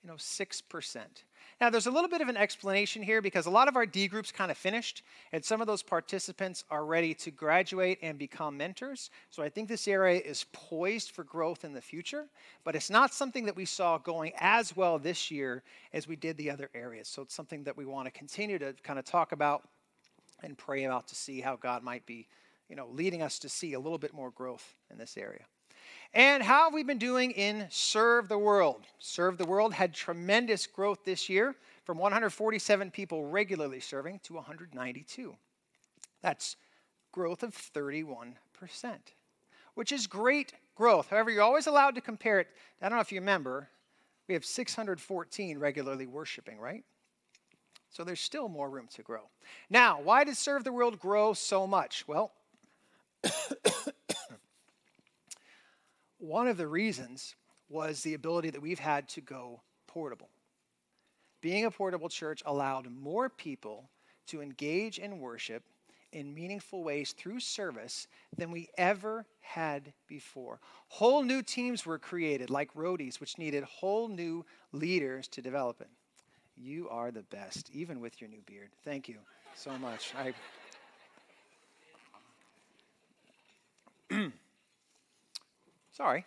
you 0.02 0.08
know, 0.08 0.14
6%. 0.14 1.00
Now, 1.60 1.68
there's 1.68 1.86
a 1.86 1.90
little 1.90 2.08
bit 2.08 2.22
of 2.22 2.28
an 2.28 2.38
explanation 2.38 3.02
here 3.02 3.20
because 3.20 3.44
a 3.44 3.50
lot 3.50 3.68
of 3.68 3.76
our 3.76 3.84
D 3.84 4.08
groups 4.08 4.32
kind 4.32 4.50
of 4.50 4.56
finished, 4.56 5.02
and 5.32 5.44
some 5.44 5.60
of 5.60 5.66
those 5.66 5.82
participants 5.82 6.64
are 6.70 6.86
ready 6.86 7.12
to 7.12 7.30
graduate 7.30 7.98
and 8.00 8.18
become 8.18 8.56
mentors. 8.56 9.10
So 9.28 9.42
I 9.42 9.50
think 9.50 9.68
this 9.68 9.86
area 9.86 10.18
is 10.18 10.46
poised 10.54 11.10
for 11.10 11.24
growth 11.24 11.62
in 11.62 11.74
the 11.74 11.82
future, 11.82 12.24
but 12.64 12.74
it's 12.74 12.88
not 12.88 13.12
something 13.12 13.44
that 13.44 13.54
we 13.54 13.66
saw 13.66 13.98
going 13.98 14.32
as 14.38 14.74
well 14.74 14.98
this 14.98 15.30
year 15.30 15.62
as 15.92 16.08
we 16.08 16.16
did 16.16 16.38
the 16.38 16.50
other 16.50 16.70
areas. 16.74 17.06
So 17.06 17.20
it's 17.20 17.34
something 17.34 17.64
that 17.64 17.76
we 17.76 17.84
want 17.84 18.06
to 18.06 18.10
continue 18.10 18.58
to 18.60 18.72
kind 18.82 18.98
of 18.98 19.04
talk 19.04 19.32
about 19.32 19.68
and 20.42 20.56
pray 20.56 20.84
about 20.84 21.08
to 21.08 21.14
see 21.14 21.40
how 21.40 21.56
God 21.56 21.82
might 21.82 22.06
be, 22.06 22.26
you 22.68 22.76
know, 22.76 22.88
leading 22.92 23.22
us 23.22 23.38
to 23.40 23.48
see 23.48 23.72
a 23.72 23.80
little 23.80 23.98
bit 23.98 24.14
more 24.14 24.30
growth 24.30 24.74
in 24.90 24.98
this 24.98 25.16
area. 25.16 25.44
And 26.12 26.42
how 26.42 26.64
have 26.64 26.74
we 26.74 26.82
been 26.82 26.98
doing 26.98 27.30
in 27.30 27.66
Serve 27.70 28.28
the 28.28 28.38
World? 28.38 28.84
Serve 28.98 29.38
the 29.38 29.46
World 29.46 29.72
had 29.72 29.94
tremendous 29.94 30.66
growth 30.66 31.04
this 31.04 31.28
year 31.28 31.54
from 31.84 31.98
147 31.98 32.90
people 32.90 33.26
regularly 33.26 33.80
serving 33.80 34.20
to 34.24 34.34
192. 34.34 35.36
That's 36.20 36.56
growth 37.12 37.42
of 37.42 37.54
31%, 37.54 38.34
which 39.74 39.92
is 39.92 40.06
great 40.06 40.52
growth. 40.74 41.08
However, 41.10 41.30
you're 41.30 41.42
always 41.42 41.66
allowed 41.66 41.94
to 41.94 42.00
compare 42.00 42.40
it. 42.40 42.48
I 42.82 42.88
don't 42.88 42.96
know 42.96 43.02
if 43.02 43.12
you 43.12 43.20
remember, 43.20 43.68
we 44.26 44.34
have 44.34 44.44
614 44.44 45.58
regularly 45.58 46.06
worshiping, 46.06 46.58
right? 46.58 46.84
So 47.90 48.04
there's 48.04 48.20
still 48.20 48.48
more 48.48 48.70
room 48.70 48.88
to 48.94 49.02
grow. 49.02 49.28
Now, 49.68 50.00
why 50.00 50.24
did 50.24 50.36
Serve 50.36 50.64
the 50.64 50.72
World 50.72 50.98
grow 50.98 51.32
so 51.32 51.66
much? 51.66 52.06
Well, 52.06 52.32
one 56.18 56.46
of 56.46 56.56
the 56.56 56.68
reasons 56.68 57.34
was 57.68 58.02
the 58.02 58.14
ability 58.14 58.50
that 58.50 58.62
we've 58.62 58.78
had 58.78 59.08
to 59.10 59.20
go 59.20 59.62
portable. 59.86 60.28
Being 61.40 61.64
a 61.64 61.70
portable 61.70 62.08
church 62.08 62.42
allowed 62.46 62.90
more 62.90 63.28
people 63.28 63.90
to 64.26 64.40
engage 64.40 64.98
in 64.98 65.18
worship 65.18 65.64
in 66.12 66.34
meaningful 66.34 66.82
ways 66.84 67.12
through 67.12 67.40
service 67.40 68.06
than 68.36 68.50
we 68.50 68.68
ever 68.76 69.26
had 69.40 69.92
before. 70.06 70.60
Whole 70.88 71.22
new 71.22 71.42
teams 71.42 71.86
were 71.86 71.98
created, 71.98 72.50
like 72.50 72.72
roadies, 72.74 73.20
which 73.20 73.38
needed 73.38 73.62
whole 73.64 74.08
new 74.08 74.44
leaders 74.72 75.28
to 75.28 75.42
develop 75.42 75.80
it. 75.80 75.88
You 76.62 76.90
are 76.90 77.10
the 77.10 77.22
best, 77.22 77.70
even 77.72 78.00
with 78.00 78.20
your 78.20 78.28
new 78.28 78.42
beard. 78.44 78.68
Thank 78.84 79.08
you 79.08 79.16
so 79.54 79.78
much. 79.78 80.12
I 80.18 80.34
Sorry. 85.92 86.26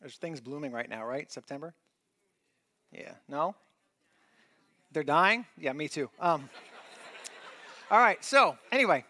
There's 0.00 0.16
things 0.16 0.40
blooming 0.40 0.72
right 0.72 0.88
now, 0.88 1.04
right? 1.04 1.30
September? 1.30 1.74
Yeah. 2.92 3.12
No? 3.28 3.54
They're 4.92 5.02
dying? 5.02 5.44
Yeah, 5.58 5.72
me 5.72 5.88
too. 5.88 6.08
Um, 6.20 6.48
all 7.90 7.98
right, 7.98 8.24
so 8.24 8.56
anyway, 8.72 9.04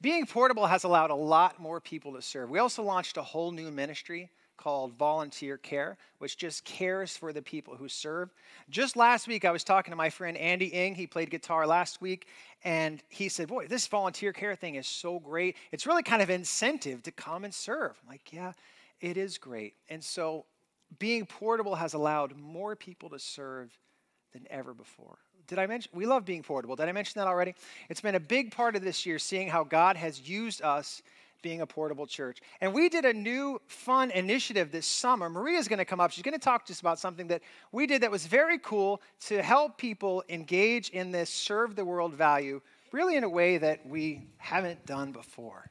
being 0.00 0.26
portable 0.26 0.66
has 0.66 0.84
allowed 0.84 1.10
a 1.10 1.14
lot 1.14 1.60
more 1.60 1.80
people 1.80 2.12
to 2.14 2.22
serve. 2.22 2.50
We 2.50 2.58
also 2.58 2.82
launched 2.82 3.16
a 3.16 3.22
whole 3.22 3.52
new 3.52 3.70
ministry 3.70 4.30
called 4.56 4.94
Volunteer 4.94 5.56
Care, 5.58 5.96
which 6.18 6.36
just 6.36 6.64
cares 6.64 7.16
for 7.16 7.32
the 7.32 7.42
people 7.42 7.76
who 7.76 7.88
serve. 7.88 8.30
Just 8.70 8.96
last 8.96 9.28
week, 9.28 9.44
I 9.44 9.50
was 9.50 9.64
talking 9.64 9.92
to 9.92 9.96
my 9.96 10.10
friend 10.10 10.36
Andy 10.36 10.66
Ing. 10.66 10.94
He 10.94 11.06
played 11.06 11.30
guitar 11.30 11.66
last 11.66 12.00
week, 12.00 12.28
and 12.64 13.02
he 13.08 13.28
said, 13.28 13.48
Boy, 13.48 13.66
this 13.66 13.86
volunteer 13.86 14.32
care 14.32 14.54
thing 14.56 14.76
is 14.76 14.86
so 14.86 15.18
great. 15.18 15.56
It's 15.72 15.86
really 15.86 16.02
kind 16.02 16.22
of 16.22 16.30
incentive 16.30 17.02
to 17.04 17.12
come 17.12 17.44
and 17.44 17.52
serve. 17.52 17.98
I'm 18.02 18.08
like, 18.08 18.32
Yeah, 18.32 18.52
it 19.00 19.16
is 19.16 19.38
great. 19.38 19.74
And 19.88 20.02
so 20.02 20.46
being 20.98 21.26
portable 21.26 21.74
has 21.74 21.94
allowed 21.94 22.36
more 22.36 22.76
people 22.76 23.10
to 23.10 23.18
serve 23.18 23.76
than 24.32 24.46
ever 24.50 24.74
before. 24.74 25.18
Did 25.46 25.58
I 25.58 25.66
mention? 25.66 25.90
We 25.94 26.06
love 26.06 26.24
being 26.24 26.42
portable. 26.42 26.76
Did 26.76 26.88
I 26.88 26.92
mention 26.92 27.20
that 27.20 27.28
already? 27.28 27.54
It's 27.88 28.00
been 28.00 28.14
a 28.14 28.20
big 28.20 28.50
part 28.50 28.76
of 28.76 28.82
this 28.82 29.04
year 29.04 29.18
seeing 29.18 29.48
how 29.48 29.64
God 29.64 29.96
has 29.96 30.26
used 30.28 30.62
us 30.62 31.02
being 31.44 31.60
a 31.60 31.66
portable 31.66 32.06
church. 32.06 32.40
And 32.62 32.72
we 32.72 32.88
did 32.88 33.04
a 33.04 33.12
new 33.12 33.60
fun 33.66 34.10
initiative 34.10 34.72
this 34.72 34.86
summer. 34.86 35.28
Maria's 35.28 35.68
going 35.68 35.78
to 35.78 35.84
come 35.84 36.00
up. 36.00 36.10
She's 36.10 36.22
going 36.24 36.32
to 36.32 36.40
talk 36.40 36.64
to 36.66 36.72
us 36.72 36.80
about 36.80 36.98
something 36.98 37.28
that 37.28 37.42
we 37.70 37.86
did 37.86 38.02
that 38.02 38.10
was 38.10 38.26
very 38.26 38.58
cool 38.58 39.02
to 39.26 39.42
help 39.42 39.76
people 39.76 40.24
engage 40.30 40.88
in 40.88 41.12
this 41.12 41.28
serve 41.28 41.76
the 41.76 41.84
world 41.84 42.14
value, 42.14 42.62
really 42.92 43.16
in 43.16 43.24
a 43.24 43.28
way 43.28 43.58
that 43.58 43.86
we 43.86 44.22
haven't 44.38 44.86
done 44.86 45.12
before. 45.12 45.68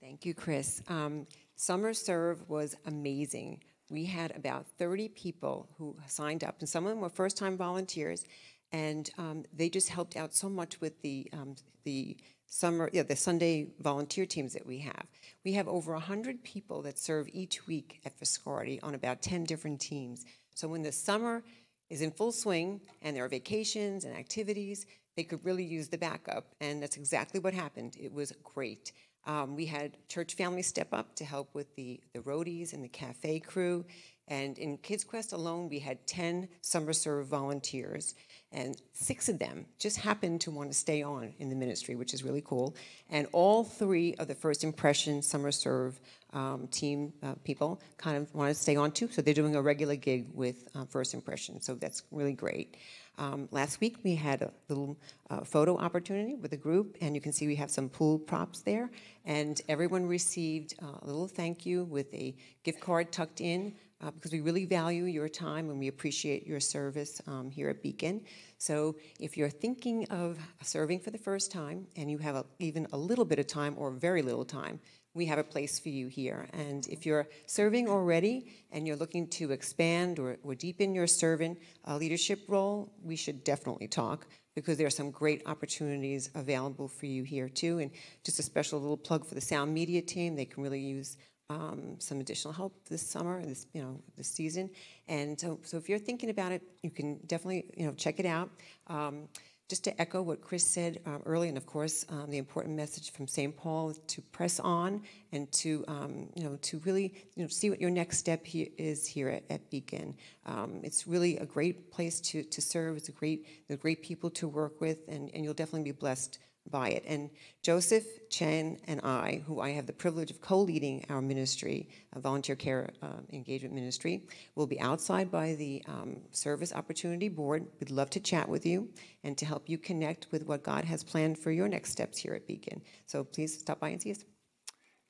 Thank 0.00 0.24
you, 0.24 0.32
Chris. 0.32 0.80
Um, 0.86 1.26
Summer 1.56 1.92
Serve 1.92 2.48
was 2.48 2.76
amazing. 2.86 3.62
We 3.90 4.04
had 4.04 4.34
about 4.36 4.66
30 4.78 5.08
people 5.08 5.68
who 5.76 5.96
signed 6.06 6.44
up, 6.44 6.60
and 6.60 6.68
some 6.68 6.84
of 6.86 6.90
them 6.90 7.00
were 7.00 7.08
first 7.08 7.36
time 7.36 7.56
volunteers, 7.56 8.24
and 8.70 9.10
um, 9.18 9.42
they 9.52 9.68
just 9.68 9.88
helped 9.88 10.16
out 10.16 10.32
so 10.32 10.48
much 10.48 10.80
with 10.80 11.02
the, 11.02 11.28
um, 11.32 11.56
the 11.82 12.16
summer, 12.52 12.90
yeah, 12.92 13.02
the 13.02 13.16
Sunday 13.16 13.68
volunteer 13.80 14.26
teams 14.26 14.52
that 14.52 14.66
we 14.66 14.78
have. 14.78 15.06
We 15.42 15.54
have 15.54 15.68
over 15.68 15.92
100 15.94 16.44
people 16.44 16.82
that 16.82 16.98
serve 16.98 17.26
each 17.32 17.66
week 17.66 18.00
at 18.04 18.18
Viscardi 18.20 18.78
on 18.82 18.94
about 18.94 19.22
10 19.22 19.44
different 19.44 19.80
teams. 19.80 20.26
So 20.54 20.68
when 20.68 20.82
the 20.82 20.92
summer 20.92 21.42
is 21.88 22.02
in 22.02 22.10
full 22.10 22.30
swing 22.30 22.82
and 23.00 23.16
there 23.16 23.24
are 23.24 23.28
vacations 23.28 24.04
and 24.04 24.14
activities, 24.14 24.84
they 25.16 25.24
could 25.24 25.42
really 25.44 25.64
use 25.64 25.88
the 25.88 25.96
backup. 25.96 26.54
And 26.60 26.82
that's 26.82 26.98
exactly 26.98 27.40
what 27.40 27.54
happened. 27.54 27.96
It 27.98 28.12
was 28.12 28.34
great. 28.44 28.92
Um, 29.24 29.56
we 29.56 29.64
had 29.64 29.96
church 30.08 30.34
families 30.34 30.66
step 30.66 30.88
up 30.92 31.14
to 31.16 31.24
help 31.24 31.54
with 31.54 31.74
the, 31.74 32.00
the 32.12 32.20
roadies 32.20 32.74
and 32.74 32.84
the 32.84 32.88
cafe 32.88 33.40
crew. 33.40 33.86
And 34.28 34.56
in 34.58 34.78
Kids 34.78 35.04
Quest 35.04 35.32
alone, 35.32 35.68
we 35.68 35.78
had 35.78 36.06
10 36.06 36.48
Summer 36.60 36.92
Serve 36.92 37.26
volunteers, 37.26 38.14
and 38.52 38.80
six 38.92 39.28
of 39.28 39.38
them 39.38 39.66
just 39.78 39.98
happened 39.98 40.40
to 40.42 40.50
want 40.50 40.70
to 40.70 40.76
stay 40.76 41.02
on 41.02 41.34
in 41.38 41.48
the 41.48 41.56
ministry, 41.56 41.96
which 41.96 42.14
is 42.14 42.22
really 42.22 42.42
cool. 42.44 42.76
And 43.10 43.26
all 43.32 43.64
three 43.64 44.14
of 44.14 44.28
the 44.28 44.34
First 44.34 44.62
Impression 44.62 45.22
Summer 45.22 45.50
Serve 45.50 46.00
um, 46.32 46.66
team 46.68 47.12
uh, 47.22 47.34
people 47.44 47.82
kind 47.98 48.16
of 48.16 48.34
want 48.34 48.48
to 48.48 48.54
stay 48.54 48.76
on 48.76 48.92
too, 48.92 49.08
so 49.10 49.20
they're 49.20 49.34
doing 49.34 49.56
a 49.56 49.62
regular 49.62 49.96
gig 49.96 50.28
with 50.32 50.68
uh, 50.74 50.84
First 50.84 51.14
Impression, 51.14 51.60
so 51.60 51.74
that's 51.74 52.02
really 52.10 52.32
great. 52.32 52.76
Um, 53.18 53.48
last 53.50 53.80
week 53.80 53.98
we 54.02 54.14
had 54.14 54.42
a 54.42 54.50
little 54.68 54.96
uh, 55.28 55.44
photo 55.44 55.76
opportunity 55.76 56.34
with 56.34 56.52
a 56.52 56.56
group, 56.56 56.96
and 57.00 57.14
you 57.14 57.20
can 57.20 57.32
see 57.32 57.46
we 57.46 57.56
have 57.56 57.70
some 57.70 57.88
pool 57.88 58.18
props 58.18 58.60
there. 58.60 58.90
And 59.24 59.60
everyone 59.68 60.06
received 60.06 60.74
uh, 60.82 60.86
a 61.02 61.06
little 61.06 61.28
thank 61.28 61.66
you 61.66 61.84
with 61.84 62.12
a 62.14 62.34
gift 62.64 62.80
card 62.80 63.12
tucked 63.12 63.40
in 63.40 63.74
uh, 64.02 64.10
because 64.10 64.32
we 64.32 64.40
really 64.40 64.64
value 64.64 65.04
your 65.04 65.28
time 65.28 65.70
and 65.70 65.78
we 65.78 65.88
appreciate 65.88 66.46
your 66.46 66.60
service 66.60 67.20
um, 67.26 67.50
here 67.50 67.68
at 67.68 67.82
Beacon. 67.82 68.20
So 68.58 68.96
if 69.20 69.36
you're 69.36 69.50
thinking 69.50 70.06
of 70.10 70.38
serving 70.62 71.00
for 71.00 71.10
the 71.10 71.18
first 71.18 71.52
time 71.52 71.86
and 71.96 72.10
you 72.10 72.18
have 72.18 72.34
a, 72.34 72.44
even 72.58 72.86
a 72.92 72.96
little 72.96 73.24
bit 73.24 73.38
of 73.38 73.46
time 73.46 73.74
or 73.76 73.90
very 73.90 74.22
little 74.22 74.44
time, 74.44 74.80
we 75.14 75.26
have 75.26 75.38
a 75.38 75.44
place 75.44 75.78
for 75.78 75.90
you 75.90 76.08
here. 76.08 76.48
And 76.52 76.86
if 76.88 77.04
you're 77.04 77.28
serving 77.46 77.88
already 77.88 78.50
and 78.70 78.86
you're 78.86 78.96
looking 78.96 79.28
to 79.28 79.50
expand 79.50 80.18
or, 80.18 80.38
or 80.42 80.54
deepen 80.54 80.94
your 80.94 81.06
servant 81.06 81.58
uh, 81.86 81.96
leadership 81.96 82.40
role, 82.48 82.92
we 83.02 83.16
should 83.16 83.44
definitely 83.44 83.88
talk 83.88 84.26
because 84.54 84.78
there 84.78 84.86
are 84.86 84.90
some 84.90 85.10
great 85.10 85.42
opportunities 85.46 86.30
available 86.34 86.88
for 86.88 87.06
you 87.06 87.24
here 87.24 87.48
too. 87.48 87.78
And 87.78 87.90
just 88.24 88.38
a 88.38 88.42
special 88.42 88.80
little 88.80 88.96
plug 88.96 89.26
for 89.26 89.34
the 89.34 89.40
sound 89.40 89.72
media 89.72 90.02
team. 90.02 90.34
They 90.34 90.44
can 90.44 90.62
really 90.62 90.80
use 90.80 91.18
um, 91.52 91.96
some 91.98 92.20
additional 92.20 92.52
help 92.52 92.72
this 92.88 93.02
summer, 93.02 93.44
this 93.44 93.66
you 93.72 93.82
know 93.82 94.00
this 94.16 94.28
season. 94.28 94.70
And 95.08 95.38
so, 95.38 95.58
so 95.62 95.76
if 95.76 95.88
you're 95.88 95.98
thinking 95.98 96.30
about 96.30 96.52
it, 96.52 96.62
you 96.82 96.90
can 96.90 97.18
definitely 97.26 97.66
you 97.76 97.86
know 97.86 97.92
check 97.92 98.18
it 98.18 98.26
out. 98.26 98.50
Um, 98.86 99.28
just 99.68 99.84
to 99.84 100.00
echo 100.02 100.20
what 100.20 100.42
Chris 100.42 100.66
said 100.66 101.00
um, 101.06 101.22
earlier, 101.24 101.48
and 101.48 101.56
of 101.56 101.64
course 101.64 102.04
um, 102.10 102.30
the 102.30 102.36
important 102.36 102.76
message 102.76 103.10
from 103.12 103.26
St. 103.26 103.56
Paul 103.56 103.94
to 103.94 104.20
press 104.20 104.60
on 104.60 105.02
and 105.32 105.50
to 105.52 105.84
um, 105.88 106.28
you 106.34 106.44
know 106.44 106.56
to 106.62 106.78
really 106.84 107.14
you 107.36 107.42
know 107.42 107.48
see 107.48 107.70
what 107.70 107.80
your 107.80 107.90
next 107.90 108.18
step 108.18 108.42
is 108.54 109.06
here 109.06 109.28
at, 109.28 109.44
at 109.50 109.70
Beacon. 109.70 110.14
Um, 110.46 110.80
it's 110.82 111.06
really 111.06 111.38
a 111.38 111.46
great 111.46 111.90
place 111.90 112.20
to, 112.20 112.42
to 112.42 112.60
serve. 112.60 112.96
It's 112.96 113.08
a 113.08 113.12
great 113.12 113.46
there's 113.68 113.80
great 113.80 114.02
people 114.02 114.30
to 114.30 114.48
work 114.48 114.80
with, 114.80 114.98
and, 115.08 115.30
and 115.34 115.44
you'll 115.44 115.54
definitely 115.54 115.90
be 115.90 115.98
blessed 115.98 116.38
by 116.70 116.90
it. 116.90 117.04
And 117.06 117.30
Joseph, 117.62 118.04
Chen, 118.30 118.78
and 118.86 119.00
I, 119.02 119.42
who 119.46 119.60
I 119.60 119.70
have 119.70 119.86
the 119.86 119.92
privilege 119.92 120.30
of 120.30 120.40
co 120.40 120.60
leading 120.60 121.04
our 121.08 121.20
ministry, 121.20 121.88
a 122.14 122.20
volunteer 122.20 122.56
care 122.56 122.90
uh, 123.02 123.20
engagement 123.32 123.74
ministry, 123.74 124.26
will 124.54 124.66
be 124.66 124.80
outside 124.80 125.30
by 125.30 125.54
the 125.54 125.82
um, 125.86 126.20
Service 126.30 126.72
Opportunity 126.72 127.28
Board. 127.28 127.66
We'd 127.80 127.90
love 127.90 128.10
to 128.10 128.20
chat 128.20 128.48
with 128.48 128.64
you 128.64 128.88
and 129.24 129.36
to 129.38 129.46
help 129.46 129.68
you 129.68 129.78
connect 129.78 130.28
with 130.30 130.46
what 130.46 130.62
God 130.62 130.84
has 130.84 131.04
planned 131.04 131.38
for 131.38 131.50
your 131.50 131.68
next 131.68 131.90
steps 131.90 132.18
here 132.18 132.34
at 132.34 132.46
Beacon. 132.46 132.82
So 133.06 133.24
please 133.24 133.58
stop 133.58 133.80
by 133.80 133.90
and 133.90 134.02
see 134.02 134.12
us. 134.12 134.24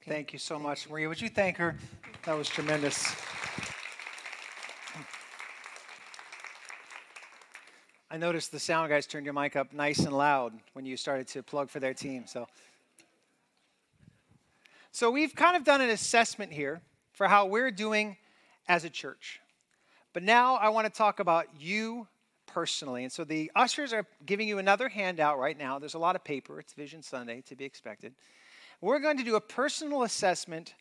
Okay. 0.03 0.11
Thank 0.11 0.33
you 0.33 0.39
so 0.39 0.59
much. 0.59 0.89
Maria, 0.89 1.09
would 1.09 1.21
you 1.21 1.29
thank 1.29 1.57
her? 1.59 1.77
That 2.25 2.37
was 2.37 2.49
tremendous. 2.49 3.15
I 8.13 8.19
noticed 8.19 8.53
the 8.53 8.61
sound 8.61 8.91
guys 8.91 9.07
turned 9.07 9.25
your 9.25 9.33
mic 9.33 9.57
up 9.57 9.73
nice 9.73 10.01
and 10.01 10.13
loud 10.13 10.53
when 10.75 10.85
you 10.85 10.99
started 10.99 11.27
to 11.29 11.43
plug 11.43 11.71
for 11.71 11.81
their 11.81 11.95
team. 11.95 12.25
So, 12.27 12.47
so 14.91 15.11
we've 15.11 15.35
kind 15.35 15.57
of 15.57 15.65
done 15.65 15.81
an 15.81 15.89
assessment 15.89 16.53
here 16.53 16.83
for 17.15 17.27
how 17.27 17.47
we're 17.47 17.71
doing 17.71 18.19
as 18.69 18.85
a 18.85 18.91
church. 18.91 19.41
But 20.13 20.25
now 20.25 20.57
I 20.57 20.69
want 20.69 20.87
to 20.87 20.93
talk 20.93 21.21
about 21.21 21.47
you 21.59 22.07
personally. 22.45 23.05
And 23.05 23.11
so 23.11 23.25
the 23.25 23.51
ushers 23.57 23.95
are 23.95 24.05
giving 24.27 24.47
you 24.47 24.59
another 24.59 24.91
handout 24.91 25.39
right 25.39 25.57
now. 25.57 25.79
There's 25.79 25.95
a 25.95 25.99
lot 25.99 26.15
of 26.15 26.23
paper. 26.23 26.61
It's 26.61 26.75
Vision 26.75 27.03
Sunday 27.03 27.41
to 27.49 27.57
be 27.57 27.65
expected. 27.65 28.13
We're 28.83 28.99
going 28.99 29.17
to 29.17 29.25
do 29.25 29.37
a 29.37 29.41
personal 29.41 30.03
assessment 30.03 30.75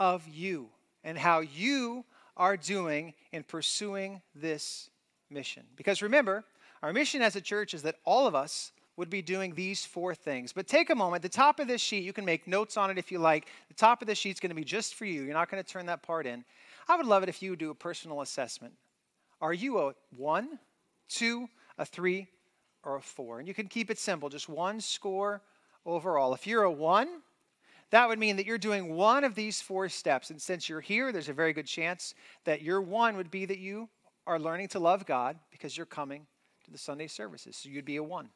of 0.00 0.26
you 0.26 0.68
and 1.04 1.16
how 1.16 1.42
you 1.42 2.04
are 2.36 2.56
doing 2.56 3.14
in 3.30 3.44
pursuing 3.44 4.20
this 4.34 4.90
mission. 5.30 5.62
Because 5.76 6.02
remember, 6.02 6.44
our 6.82 6.92
mission 6.92 7.22
as 7.22 7.36
a 7.36 7.40
church 7.40 7.74
is 7.74 7.82
that 7.82 7.96
all 8.04 8.26
of 8.26 8.34
us 8.34 8.72
would 8.96 9.08
be 9.08 9.22
doing 9.22 9.54
these 9.54 9.84
four 9.84 10.14
things. 10.14 10.52
But 10.52 10.66
take 10.66 10.90
a 10.90 10.94
moment. 10.94 11.22
The 11.22 11.28
top 11.28 11.60
of 11.60 11.68
this 11.68 11.80
sheet, 11.80 12.04
you 12.04 12.12
can 12.12 12.24
make 12.24 12.46
notes 12.46 12.76
on 12.76 12.90
it 12.90 12.98
if 12.98 13.10
you 13.10 13.18
like. 13.18 13.46
The 13.68 13.74
top 13.74 14.02
of 14.02 14.08
the 14.08 14.14
sheet 14.14 14.32
is 14.32 14.40
going 14.40 14.50
to 14.50 14.56
be 14.56 14.64
just 14.64 14.94
for 14.94 15.04
you. 15.04 15.22
You're 15.22 15.32
not 15.32 15.50
going 15.50 15.62
to 15.62 15.68
turn 15.68 15.86
that 15.86 16.02
part 16.02 16.26
in. 16.26 16.44
I 16.88 16.96
would 16.96 17.06
love 17.06 17.22
it 17.22 17.28
if 17.28 17.42
you 17.42 17.50
would 17.50 17.58
do 17.58 17.70
a 17.70 17.74
personal 17.74 18.20
assessment. 18.20 18.74
Are 19.40 19.54
you 19.54 19.78
a 19.78 19.94
one, 20.16 20.58
two, 21.08 21.48
a 21.78 21.86
three, 21.86 22.28
or 22.84 22.96
a 22.96 23.00
four? 23.00 23.38
And 23.38 23.48
you 23.48 23.54
can 23.54 23.66
keep 23.66 23.90
it 23.90 23.98
simple, 23.98 24.28
just 24.28 24.48
one 24.48 24.80
score 24.80 25.40
overall. 25.86 26.34
If 26.34 26.46
you're 26.46 26.64
a 26.64 26.70
one, 26.70 27.08
that 27.90 28.08
would 28.08 28.18
mean 28.18 28.36
that 28.36 28.46
you're 28.46 28.58
doing 28.58 28.94
one 28.94 29.24
of 29.24 29.34
these 29.34 29.60
four 29.60 29.88
steps. 29.88 30.30
And 30.30 30.40
since 30.40 30.68
you're 30.68 30.80
here, 30.80 31.12
there's 31.12 31.28
a 31.28 31.34
very 31.34 31.52
good 31.52 31.66
chance 31.66 32.14
that 32.44 32.62
your 32.62 32.80
one 32.80 33.16
would 33.16 33.30
be 33.30 33.46
that 33.46 33.58
you 33.58 33.88
are 34.26 34.38
learning 34.38 34.68
to 34.68 34.78
love 34.78 35.06
God 35.06 35.38
because 35.50 35.76
you're 35.76 35.86
coming 35.86 36.26
the 36.72 36.78
Sunday 36.78 37.06
services. 37.06 37.56
So 37.56 37.68
you'd 37.68 37.84
be 37.84 37.96
a 37.96 38.02
one. 38.02 38.30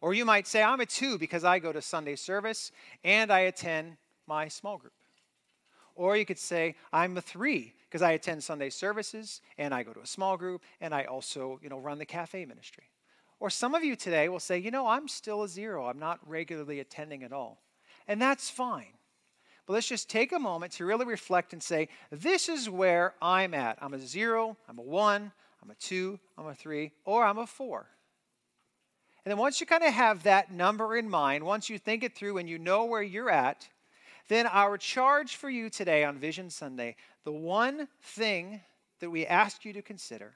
Or 0.00 0.14
you 0.14 0.24
might 0.24 0.46
say, 0.46 0.62
I'm 0.62 0.80
a 0.80 0.86
two 0.86 1.18
because 1.18 1.44
I 1.44 1.58
go 1.58 1.72
to 1.72 1.82
Sunday 1.82 2.16
service 2.16 2.70
and 3.02 3.32
I 3.32 3.40
attend 3.40 3.96
my 4.26 4.48
small 4.48 4.78
group. 4.78 4.92
Or 5.94 6.16
you 6.16 6.24
could 6.24 6.38
say, 6.38 6.76
I'm 6.92 7.16
a 7.16 7.20
three 7.20 7.74
because 7.88 8.02
I 8.02 8.12
attend 8.12 8.44
Sunday 8.44 8.70
services 8.70 9.40
and 9.56 9.74
I 9.74 9.82
go 9.82 9.92
to 9.92 10.00
a 10.00 10.06
small 10.06 10.36
group 10.36 10.62
and 10.80 10.94
I 10.94 11.04
also, 11.04 11.58
you 11.62 11.68
know, 11.68 11.78
run 11.78 11.98
the 11.98 12.06
cafe 12.06 12.44
ministry. 12.44 12.84
Or 13.40 13.50
some 13.50 13.74
of 13.74 13.82
you 13.84 13.96
today 13.96 14.28
will 14.28 14.40
say, 14.40 14.58
you 14.58 14.70
know, 14.70 14.86
I'm 14.86 15.08
still 15.08 15.42
a 15.42 15.48
zero. 15.48 15.86
I'm 15.86 15.98
not 15.98 16.20
regularly 16.26 16.80
attending 16.80 17.22
at 17.24 17.32
all. 17.32 17.62
And 18.06 18.20
that's 18.22 18.50
fine. 18.50 18.92
But 19.66 19.74
let's 19.74 19.88
just 19.88 20.08
take 20.08 20.32
a 20.32 20.38
moment 20.38 20.72
to 20.74 20.86
really 20.86 21.04
reflect 21.04 21.52
and 21.52 21.62
say, 21.62 21.88
this 22.10 22.48
is 22.48 22.70
where 22.70 23.14
I'm 23.20 23.52
at. 23.52 23.78
I'm 23.82 23.92
a 23.92 23.98
zero, 23.98 24.56
I'm 24.68 24.78
a 24.78 24.82
one, 24.82 25.32
I'm 25.62 25.70
a 25.70 25.74
two, 25.74 26.18
I'm 26.36 26.46
a 26.46 26.54
three, 26.54 26.92
or 27.04 27.24
I'm 27.24 27.38
a 27.38 27.46
four. 27.46 27.86
And 29.24 29.30
then 29.30 29.38
once 29.38 29.60
you 29.60 29.66
kind 29.66 29.84
of 29.84 29.92
have 29.92 30.22
that 30.22 30.52
number 30.52 30.96
in 30.96 31.10
mind, 31.10 31.44
once 31.44 31.68
you 31.68 31.78
think 31.78 32.02
it 32.02 32.14
through 32.14 32.38
and 32.38 32.48
you 32.48 32.58
know 32.58 32.84
where 32.84 33.02
you're 33.02 33.30
at, 33.30 33.68
then 34.28 34.46
our 34.46 34.78
charge 34.78 35.36
for 35.36 35.50
you 35.50 35.68
today 35.70 36.04
on 36.04 36.18
Vision 36.18 36.50
Sunday, 36.50 36.96
the 37.24 37.32
one 37.32 37.88
thing 38.00 38.60
that 39.00 39.10
we 39.10 39.26
ask 39.26 39.64
you 39.64 39.72
to 39.72 39.82
consider 39.82 40.34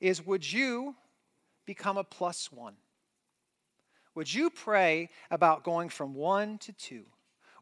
is 0.00 0.24
would 0.24 0.50
you 0.50 0.94
become 1.66 1.96
a 1.96 2.04
plus 2.04 2.50
one? 2.50 2.74
Would 4.14 4.32
you 4.32 4.50
pray 4.50 5.10
about 5.30 5.62
going 5.62 5.88
from 5.88 6.14
one 6.14 6.58
to 6.58 6.72
two, 6.72 7.04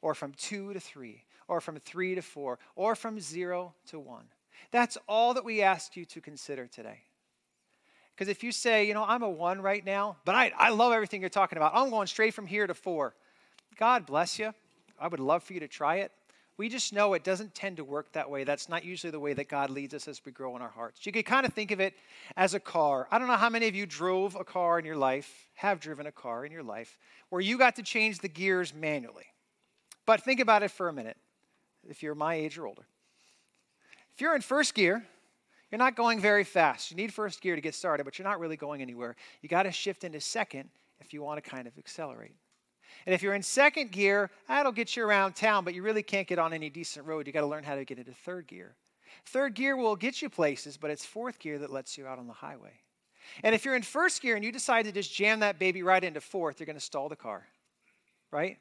or 0.01 0.15
from 0.15 0.33
two 0.33 0.73
to 0.73 0.81
three, 0.81 1.25
or 1.49 1.61
from 1.61 1.79
three 1.79 2.15
to 2.15 2.23
four, 2.23 2.59
or 2.77 2.95
from 2.95 3.21
zero 3.21 3.75
to 3.89 3.99
one? 3.99 4.27
That's 4.71 4.99
all 5.09 5.35
that 5.35 5.45
we 5.45 5.63
ask 5.63 5.97
you 5.97 6.05
to 6.07 6.21
consider 6.21 6.67
today. 6.67 7.01
Because 8.15 8.29
if 8.29 8.43
you 8.43 8.51
say, 8.51 8.87
you 8.87 8.95
know, 8.95 9.05
I'm 9.05 9.23
a 9.23 9.29
one 9.29 9.61
right 9.61 9.85
now, 9.85 10.17
but 10.25 10.35
I, 10.35 10.53
I 10.57 10.71
love 10.71 10.93
everything 10.93 11.21
you're 11.21 11.29
talking 11.29 11.59
about, 11.59 11.73
I'm 11.75 11.91
going 11.91 12.07
straight 12.07 12.33
from 12.33 12.47
here 12.47 12.67
to 12.67 12.75
four. 12.75 13.15
God 13.79 14.07
bless 14.07 14.39
you. 14.39 14.55
I 14.99 15.09
would 15.09 15.21
love 15.21 15.43
for 15.43 15.53
you 15.53 15.61
to 15.61 15.69
try 15.69 15.97
it. 15.97 16.13
We 16.57 16.71
just 16.71 16.95
know 16.95 17.13
it 17.13 17.23
doesn't 17.23 17.55
tend 17.55 17.77
to 17.77 17.85
work 17.85 18.13
that 18.13 18.31
way. 18.31 18.45
That's 18.45 18.71
not 18.71 18.83
usually 18.83 19.11
the 19.11 19.21
way 19.21 19.35
that 19.35 19.49
God 19.49 19.69
leads 19.69 19.93
us 19.93 20.09
as 20.09 20.23
we 20.25 20.33
grow 20.33 20.57
in 20.57 20.63
our 20.63 20.71
hearts. 20.71 21.05
You 21.05 21.13
could 21.13 21.27
kind 21.27 21.45
of 21.45 21.53
think 21.53 21.71
of 21.71 21.81
it 21.81 21.93
as 22.35 22.55
a 22.55 22.61
car. 22.61 23.07
I 23.11 23.19
don't 23.19 23.29
know 23.29 23.37
how 23.37 23.51
many 23.51 23.69
of 23.69 23.75
you 23.75 23.85
drove 23.85 24.35
a 24.35 24.45
car 24.45 24.79
in 24.79 24.87
your 24.87 24.97
life, 24.97 25.51
have 25.57 25.81
driven 25.81 26.07
a 26.07 26.13
car 26.13 26.47
in 26.47 26.53
your 26.53 26.63
life, 26.63 26.97
where 27.29 27.43
you 27.43 27.59
got 27.59 27.77
to 27.77 27.83
change 27.83 28.21
the 28.21 28.29
gears 28.29 28.73
manually. 28.73 29.27
But 30.07 30.23
think 30.23 30.41
about 30.41 30.63
it 30.63 30.71
for 30.71 30.89
a 30.89 30.93
minute, 30.95 31.19
if 31.87 32.03
you're 32.03 32.15
my 32.15 32.37
age 32.37 32.57
or 32.57 32.67
older. 32.67 32.87
If 34.17 34.23
you're 34.23 34.35
in 34.35 34.41
first 34.41 34.75
gear, 34.75 35.05
you're 35.71 35.79
not 35.79 35.95
going 35.95 36.21
very 36.21 36.43
fast. 36.43 36.91
You 36.91 36.97
need 36.97 37.13
first 37.13 37.43
gear 37.43 37.55
to 37.55 37.61
get 37.61 37.75
started, 37.75 38.05
but 38.05 38.19
you're 38.19 38.27
not 38.27 38.41
really 38.41 38.57
going 38.57 38.81
anywhere. 38.81 39.15
You 39.43 39.51
got 39.51 39.65
to 39.65 39.71
shift 39.71 40.05
into 40.05 40.23
second 40.23 40.71
if 41.01 41.13
you 41.13 41.23
want 41.23 41.45
to 41.45 41.51
kind 41.51 41.67
of 41.67 41.77
accelerate. 41.77 42.35
And 43.05 43.15
if 43.15 43.23
you're 43.23 43.35
in 43.35 43.43
second 43.43 43.93
gear, 43.93 44.31
that'll 44.49 44.73
get 44.73 44.97
you 44.97 45.05
around 45.05 45.37
town, 45.37 45.67
but 45.67 45.75
you 45.75 45.83
really 45.83 46.03
can't 46.03 46.27
get 46.27 46.39
on 46.39 46.55
any 46.55 46.71
decent 46.71 47.05
road. 47.05 47.27
You 47.27 47.33
got 47.35 47.43
to 47.43 47.47
learn 47.47 47.63
how 47.63 47.75
to 47.75 47.85
get 47.85 47.99
into 47.99 48.13
third 48.13 48.47
gear. 48.47 48.75
Third 49.27 49.53
gear 49.53 49.77
will 49.77 49.97
get 49.97 50.23
you 50.23 50.31
places, 50.31 50.79
but 50.79 50.91
it's 50.91 51.05
fourth 51.05 51.39
gear 51.39 51.59
that 51.59 51.71
lets 51.71 51.99
you 51.99 52.07
out 52.07 52.19
on 52.19 52.27
the 52.27 52.33
highway. 52.33 52.73
And 53.43 53.55
if 53.55 53.67
you're 53.67 53.77
in 53.77 53.83
first 53.83 54.23
gear 54.23 54.35
and 54.35 54.43
you 54.43 54.51
decide 54.51 54.87
to 54.87 54.93
just 54.93 55.13
jam 55.13 55.41
that 55.41 55.59
baby 55.59 55.83
right 55.83 56.03
into 56.03 56.23
fourth, 56.23 56.59
you're 56.59 56.67
going 56.67 56.79
to 56.79 56.81
stall 56.81 57.11
the 57.11 57.17
car, 57.17 57.47
right? 58.31 58.57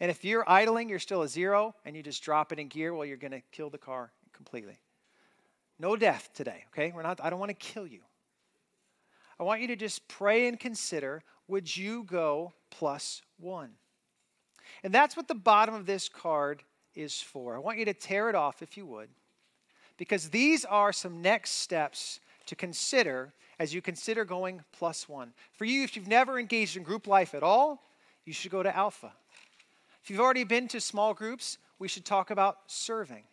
And 0.00 0.10
if 0.10 0.24
you're 0.24 0.48
idling, 0.48 0.88
you're 0.88 0.98
still 0.98 1.20
a 1.20 1.28
zero, 1.28 1.74
and 1.84 1.94
you 1.94 2.02
just 2.02 2.22
drop 2.22 2.52
it 2.52 2.58
in 2.58 2.68
gear, 2.68 2.94
well, 2.94 3.04
you're 3.04 3.18
going 3.18 3.32
to 3.32 3.42
kill 3.52 3.68
the 3.68 3.76
car 3.76 4.12
completely. 4.38 4.78
No 5.78 5.96
death 5.96 6.30
today, 6.32 6.64
okay? 6.72 6.92
We're 6.94 7.02
not, 7.02 7.20
I 7.22 7.28
don't 7.28 7.40
want 7.40 7.50
to 7.50 7.54
kill 7.54 7.86
you. 7.86 8.00
I 9.38 9.42
want 9.42 9.60
you 9.60 9.66
to 9.68 9.76
just 9.76 10.08
pray 10.08 10.48
and 10.48 10.58
consider 10.58 11.22
would 11.48 11.76
you 11.76 12.04
go 12.04 12.52
plus 12.70 13.20
one? 13.38 13.70
And 14.82 14.94
that's 14.94 15.16
what 15.16 15.28
the 15.28 15.34
bottom 15.34 15.74
of 15.74 15.86
this 15.86 16.08
card 16.08 16.62
is 16.94 17.20
for. 17.20 17.56
I 17.56 17.58
want 17.58 17.78
you 17.78 17.84
to 17.86 17.94
tear 17.94 18.28
it 18.28 18.34
off 18.34 18.62
if 18.62 18.76
you 18.76 18.86
would, 18.86 19.08
because 19.96 20.28
these 20.28 20.64
are 20.64 20.92
some 20.92 21.20
next 21.20 21.52
steps 21.52 22.20
to 22.46 22.54
consider 22.54 23.32
as 23.58 23.74
you 23.74 23.82
consider 23.82 24.24
going 24.24 24.62
plus 24.72 25.08
one. 25.08 25.32
For 25.52 25.64
you, 25.64 25.82
if 25.82 25.96
you've 25.96 26.06
never 26.08 26.38
engaged 26.38 26.76
in 26.76 26.84
group 26.84 27.06
life 27.06 27.34
at 27.34 27.42
all, 27.42 27.82
you 28.24 28.32
should 28.32 28.50
go 28.50 28.62
to 28.62 28.76
Alpha. 28.76 29.12
If 30.02 30.10
you've 30.10 30.20
already 30.20 30.44
been 30.44 30.68
to 30.68 30.80
small 30.80 31.12
groups, 31.12 31.58
we 31.78 31.88
should 31.88 32.04
talk 32.04 32.30
about 32.30 32.58
serving. 32.66 33.24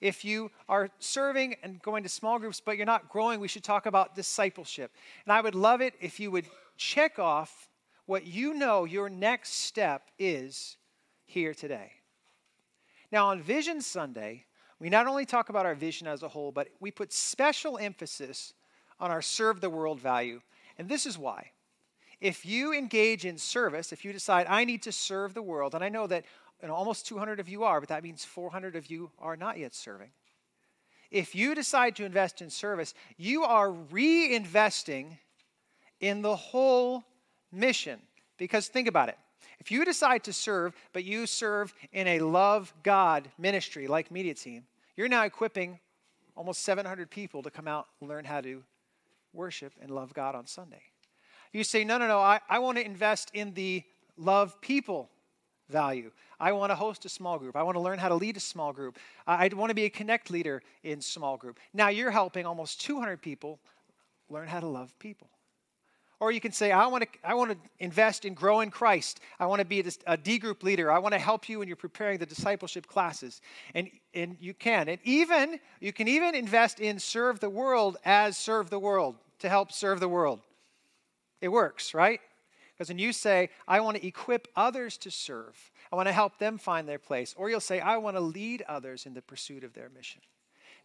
If 0.00 0.24
you 0.24 0.50
are 0.68 0.90
serving 0.98 1.56
and 1.62 1.80
going 1.82 2.02
to 2.04 2.08
small 2.08 2.38
groups, 2.38 2.60
but 2.60 2.76
you're 2.76 2.86
not 2.86 3.08
growing, 3.10 3.38
we 3.38 3.48
should 3.48 3.64
talk 3.64 3.86
about 3.86 4.14
discipleship. 4.14 4.92
And 5.24 5.32
I 5.32 5.40
would 5.40 5.54
love 5.54 5.80
it 5.80 5.94
if 6.00 6.18
you 6.18 6.30
would 6.30 6.46
check 6.76 7.18
off 7.18 7.68
what 8.06 8.26
you 8.26 8.54
know 8.54 8.84
your 8.84 9.08
next 9.08 9.52
step 9.52 10.10
is 10.18 10.76
here 11.26 11.54
today. 11.54 11.92
Now, 13.12 13.28
on 13.28 13.42
Vision 13.42 13.82
Sunday, 13.82 14.46
we 14.78 14.88
not 14.88 15.06
only 15.06 15.26
talk 15.26 15.50
about 15.50 15.66
our 15.66 15.74
vision 15.74 16.06
as 16.06 16.22
a 16.22 16.28
whole, 16.28 16.50
but 16.50 16.68
we 16.80 16.90
put 16.90 17.12
special 17.12 17.78
emphasis 17.78 18.54
on 18.98 19.10
our 19.10 19.22
serve 19.22 19.60
the 19.60 19.70
world 19.70 20.00
value. 20.00 20.40
And 20.78 20.88
this 20.88 21.06
is 21.06 21.18
why. 21.18 21.50
If 22.20 22.44
you 22.44 22.72
engage 22.74 23.24
in 23.24 23.38
service, 23.38 23.92
if 23.92 24.04
you 24.04 24.12
decide, 24.12 24.46
I 24.48 24.64
need 24.64 24.82
to 24.82 24.92
serve 24.92 25.32
the 25.34 25.42
world, 25.42 25.74
and 25.74 25.82
I 25.82 25.88
know 25.88 26.06
that 26.06 26.24
know, 26.68 26.74
almost 26.74 27.06
200 27.06 27.40
of 27.40 27.48
you 27.48 27.64
are, 27.64 27.80
but 27.80 27.88
that 27.88 28.02
means 28.02 28.24
400 28.24 28.76
of 28.76 28.90
you 28.90 29.10
are 29.18 29.36
not 29.36 29.58
yet 29.58 29.74
serving. 29.74 30.10
If 31.10 31.34
you 31.34 31.54
decide 31.54 31.96
to 31.96 32.04
invest 32.04 32.40
in 32.40 32.50
service, 32.50 32.94
you 33.16 33.42
are 33.42 33.70
reinvesting 33.70 35.18
in 36.00 36.22
the 36.22 36.36
whole 36.36 37.04
mission. 37.50 38.00
Because 38.38 38.68
think 38.68 38.88
about 38.88 39.08
it. 39.08 39.18
If 39.58 39.70
you 39.70 39.84
decide 39.84 40.24
to 40.24 40.32
serve, 40.32 40.74
but 40.92 41.04
you 41.04 41.26
serve 41.26 41.74
in 41.92 42.06
a 42.06 42.20
love 42.20 42.72
God 42.82 43.28
ministry 43.38 43.86
like 43.86 44.10
Media 44.10 44.34
Team, 44.34 44.64
you're 44.96 45.08
now 45.08 45.24
equipping 45.24 45.78
almost 46.36 46.62
700 46.62 47.10
people 47.10 47.42
to 47.42 47.50
come 47.50 47.68
out 47.68 47.86
and 48.00 48.08
learn 48.08 48.24
how 48.24 48.40
to 48.40 48.62
worship 49.32 49.72
and 49.80 49.90
love 49.90 50.14
God 50.14 50.34
on 50.34 50.46
Sunday. 50.46 50.82
You 51.52 51.64
say, 51.64 51.84
no, 51.84 51.98
no, 51.98 52.06
no, 52.06 52.20
I, 52.20 52.40
I 52.48 52.60
want 52.60 52.78
to 52.78 52.84
invest 52.84 53.30
in 53.34 53.52
the 53.54 53.82
love 54.16 54.60
people 54.60 55.10
value. 55.70 56.10
I 56.38 56.52
want 56.52 56.70
to 56.70 56.74
host 56.74 57.04
a 57.04 57.08
small 57.08 57.38
group. 57.38 57.56
I 57.56 57.62
want 57.62 57.76
to 57.76 57.80
learn 57.80 57.98
how 57.98 58.08
to 58.08 58.14
lead 58.14 58.36
a 58.36 58.40
small 58.40 58.72
group. 58.72 58.98
I, 59.26 59.48
want 59.48 59.70
to 59.70 59.74
be 59.74 59.84
a 59.84 59.90
connect 59.90 60.30
leader 60.30 60.62
in 60.82 61.00
small 61.00 61.36
group. 61.36 61.58
Now 61.72 61.88
you're 61.88 62.10
helping 62.10 62.46
almost 62.46 62.80
200 62.80 63.20
people 63.20 63.58
learn 64.28 64.48
how 64.48 64.60
to 64.60 64.66
love 64.66 64.98
people. 64.98 65.28
Or 66.20 66.30
you 66.30 66.40
can 66.40 66.52
say, 66.52 66.70
I 66.70 66.86
want 66.86 67.04
to, 67.04 67.08
I 67.24 67.32
want 67.32 67.52
to 67.52 67.56
invest 67.78 68.26
in 68.26 68.34
growing 68.34 68.70
Christ. 68.70 69.20
I 69.38 69.46
want 69.46 69.60
to 69.60 69.64
be 69.64 69.82
a 70.06 70.16
D 70.18 70.38
group 70.38 70.62
leader. 70.62 70.92
I 70.92 70.98
want 70.98 71.14
to 71.14 71.18
help 71.18 71.48
you 71.48 71.58
when 71.58 71.66
you're 71.68 71.76
preparing 71.76 72.18
the 72.18 72.26
discipleship 72.26 72.86
classes. 72.86 73.40
And, 73.74 73.88
and 74.12 74.36
you 74.38 74.52
can. 74.52 74.90
And 74.90 74.98
even, 75.02 75.58
you 75.80 75.94
can 75.94 76.08
even 76.08 76.34
invest 76.34 76.78
in 76.78 76.98
serve 76.98 77.40
the 77.40 77.48
world 77.48 77.96
as 78.04 78.36
serve 78.36 78.68
the 78.68 78.78
world 78.78 79.16
to 79.38 79.48
help 79.48 79.72
serve 79.72 79.98
the 79.98 80.08
world. 80.08 80.40
It 81.40 81.48
works, 81.48 81.94
right? 81.94 82.20
Because 82.80 82.88
when 82.88 82.98
you 82.98 83.12
say, 83.12 83.50
I 83.68 83.80
want 83.80 83.98
to 83.98 84.06
equip 84.06 84.48
others 84.56 84.96
to 84.96 85.10
serve, 85.10 85.70
I 85.92 85.96
want 85.96 86.08
to 86.08 86.14
help 86.14 86.38
them 86.38 86.56
find 86.56 86.88
their 86.88 86.98
place. 86.98 87.34
Or 87.36 87.50
you'll 87.50 87.60
say, 87.60 87.78
I 87.78 87.98
want 87.98 88.16
to 88.16 88.20
lead 88.20 88.64
others 88.66 89.04
in 89.04 89.12
the 89.12 89.20
pursuit 89.20 89.64
of 89.64 89.74
their 89.74 89.90
mission. 89.90 90.22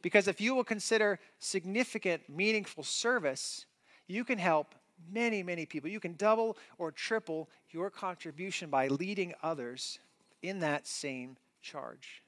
Because 0.01 0.27
if 0.27 0.41
you 0.41 0.53
will 0.55 0.65
consider 0.65 1.21
significant, 1.39 2.23
meaningful 2.27 2.83
service, 2.83 3.65
you 4.07 4.25
can 4.25 4.37
help 4.37 4.75
many, 5.09 5.41
many 5.41 5.65
people. 5.65 5.89
You 5.89 6.01
can 6.01 6.15
double 6.17 6.57
or 6.77 6.91
triple 6.91 7.47
your 7.71 7.89
contribution 7.89 8.69
by 8.69 8.89
leading 8.89 9.33
others 9.41 9.99
in 10.41 10.59
that 10.59 10.85
same 10.85 11.37
charge. 11.61 12.23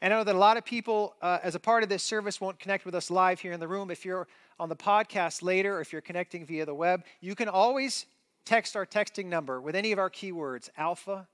And 0.00 0.14
I 0.14 0.16
know 0.16 0.24
that 0.24 0.34
a 0.34 0.38
lot 0.38 0.56
of 0.56 0.64
people, 0.64 1.16
uh, 1.20 1.38
as 1.42 1.54
a 1.54 1.60
part 1.60 1.82
of 1.82 1.90
this 1.90 2.02
service, 2.02 2.40
won't 2.40 2.58
connect 2.58 2.86
with 2.86 2.94
us 2.94 3.10
live 3.10 3.40
here 3.40 3.52
in 3.52 3.60
the 3.60 3.68
room. 3.68 3.90
If 3.90 4.06
you're 4.06 4.26
on 4.58 4.70
the 4.70 4.76
podcast 4.76 5.42
later, 5.42 5.76
or 5.76 5.80
if 5.82 5.92
you're 5.92 6.00
connecting 6.00 6.46
via 6.46 6.64
the 6.64 6.74
web, 6.74 7.04
you 7.20 7.34
can 7.34 7.48
always 7.48 8.06
text 8.44 8.76
our 8.76 8.86
texting 8.86 9.26
number 9.26 9.60
with 9.60 9.76
any 9.76 9.92
of 9.92 9.98
our 9.98 10.10
keywords 10.10 10.70
alpha, 10.76 11.28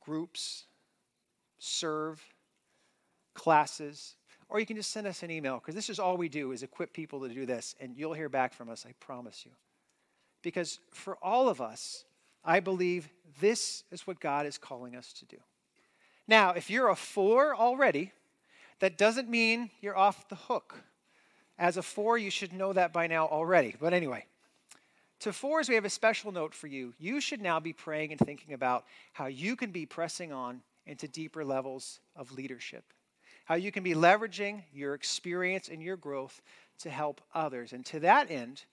groups, 0.00 0.64
serve, 1.58 2.22
classes, 3.34 4.16
or 4.48 4.60
you 4.60 4.66
can 4.66 4.76
just 4.76 4.90
send 4.90 5.06
us 5.06 5.22
an 5.22 5.30
email 5.30 5.58
because 5.58 5.74
this 5.74 5.90
is 5.90 5.98
all 5.98 6.16
we 6.16 6.28
do 6.28 6.52
is 6.52 6.62
equip 6.62 6.92
people 6.92 7.20
to 7.20 7.28
do 7.28 7.46
this, 7.46 7.74
and 7.80 7.96
you'll 7.96 8.12
hear 8.12 8.28
back 8.28 8.52
from 8.52 8.68
us, 8.68 8.84
I 8.88 8.92
promise 9.00 9.44
you. 9.44 9.52
Because 10.42 10.78
for 10.92 11.16
all 11.22 11.48
of 11.48 11.60
us, 11.60 12.04
I 12.44 12.60
believe 12.60 13.08
this 13.40 13.84
is 13.90 14.06
what 14.06 14.20
God 14.20 14.46
is 14.46 14.58
calling 14.58 14.94
us 14.94 15.12
to 15.14 15.24
do. 15.24 15.38
Now, 16.28 16.50
if 16.50 16.70
you're 16.70 16.88
a 16.88 16.96
four 16.96 17.56
already, 17.56 18.12
that 18.80 18.98
doesn't 18.98 19.28
mean 19.28 19.70
you're 19.80 19.96
off 19.96 20.28
the 20.28 20.34
hook. 20.34 20.82
As 21.58 21.76
a 21.76 21.82
four, 21.82 22.18
you 22.18 22.30
should 22.30 22.52
know 22.52 22.72
that 22.72 22.92
by 22.92 23.06
now 23.06 23.26
already. 23.26 23.74
But 23.80 23.94
anyway, 23.94 24.26
to 25.24 25.32
fours, 25.32 25.70
we 25.70 25.74
have 25.74 25.86
a 25.86 25.90
special 25.90 26.32
note 26.32 26.54
for 26.54 26.66
you. 26.66 26.92
You 26.98 27.18
should 27.18 27.40
now 27.40 27.58
be 27.58 27.72
praying 27.72 28.12
and 28.12 28.20
thinking 28.20 28.52
about 28.52 28.84
how 29.14 29.24
you 29.26 29.56
can 29.56 29.70
be 29.70 29.86
pressing 29.86 30.32
on 30.32 30.60
into 30.86 31.08
deeper 31.08 31.46
levels 31.46 32.00
of 32.14 32.30
leadership, 32.30 32.84
how 33.46 33.54
you 33.54 33.72
can 33.72 33.82
be 33.82 33.94
leveraging 33.94 34.64
your 34.74 34.92
experience 34.92 35.68
and 35.68 35.82
your 35.82 35.96
growth 35.96 36.42
to 36.80 36.90
help 36.90 37.22
others. 37.34 37.72
And 37.72 37.86
to 37.86 38.00
that 38.00 38.30
end, 38.30 38.64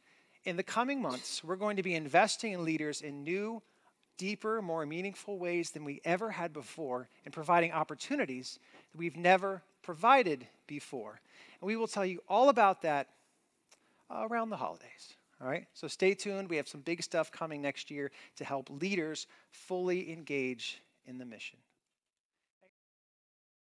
in 0.44 0.58
the 0.58 0.64
coming 0.64 1.02
months, 1.02 1.42
we're 1.42 1.56
going 1.56 1.78
to 1.78 1.84
be 1.84 1.96
investing 1.96 2.52
in 2.52 2.66
leaders 2.66 3.02
in 3.02 3.24
new, 3.24 3.62
deeper, 4.18 4.62
more 4.62 4.86
meaningful 4.86 5.40
ways 5.40 5.72
than 5.72 5.86
we 5.86 6.02
ever 6.04 6.32
had 6.32 6.52
before 6.52 7.08
and 7.24 7.34
providing 7.34 7.72
opportunities 7.72 8.60
that 8.92 8.98
we've 8.98 9.16
never 9.16 9.64
provided 9.84 10.46
before. 10.68 11.22
And 11.62 11.68
we 11.68 11.78
will 11.78 11.88
tell 11.88 12.06
you 12.06 12.22
all 12.28 12.50
about 12.50 12.82
that 12.82 13.08
uh, 14.10 14.28
around 14.30 14.50
the 14.50 14.58
holidays. 14.58 15.16
All 15.42 15.48
right, 15.48 15.66
so 15.74 15.88
stay 15.88 16.14
tuned. 16.14 16.50
We 16.50 16.58
have 16.58 16.68
some 16.68 16.82
big 16.82 17.02
stuff 17.02 17.32
coming 17.32 17.62
next 17.62 17.90
year 17.90 18.12
to 18.36 18.46
help 18.46 18.70
leaders 18.70 19.26
fully 19.50 20.12
engage 20.12 20.82
in 21.08 21.18
the 21.18 21.26
mission. 21.26 21.58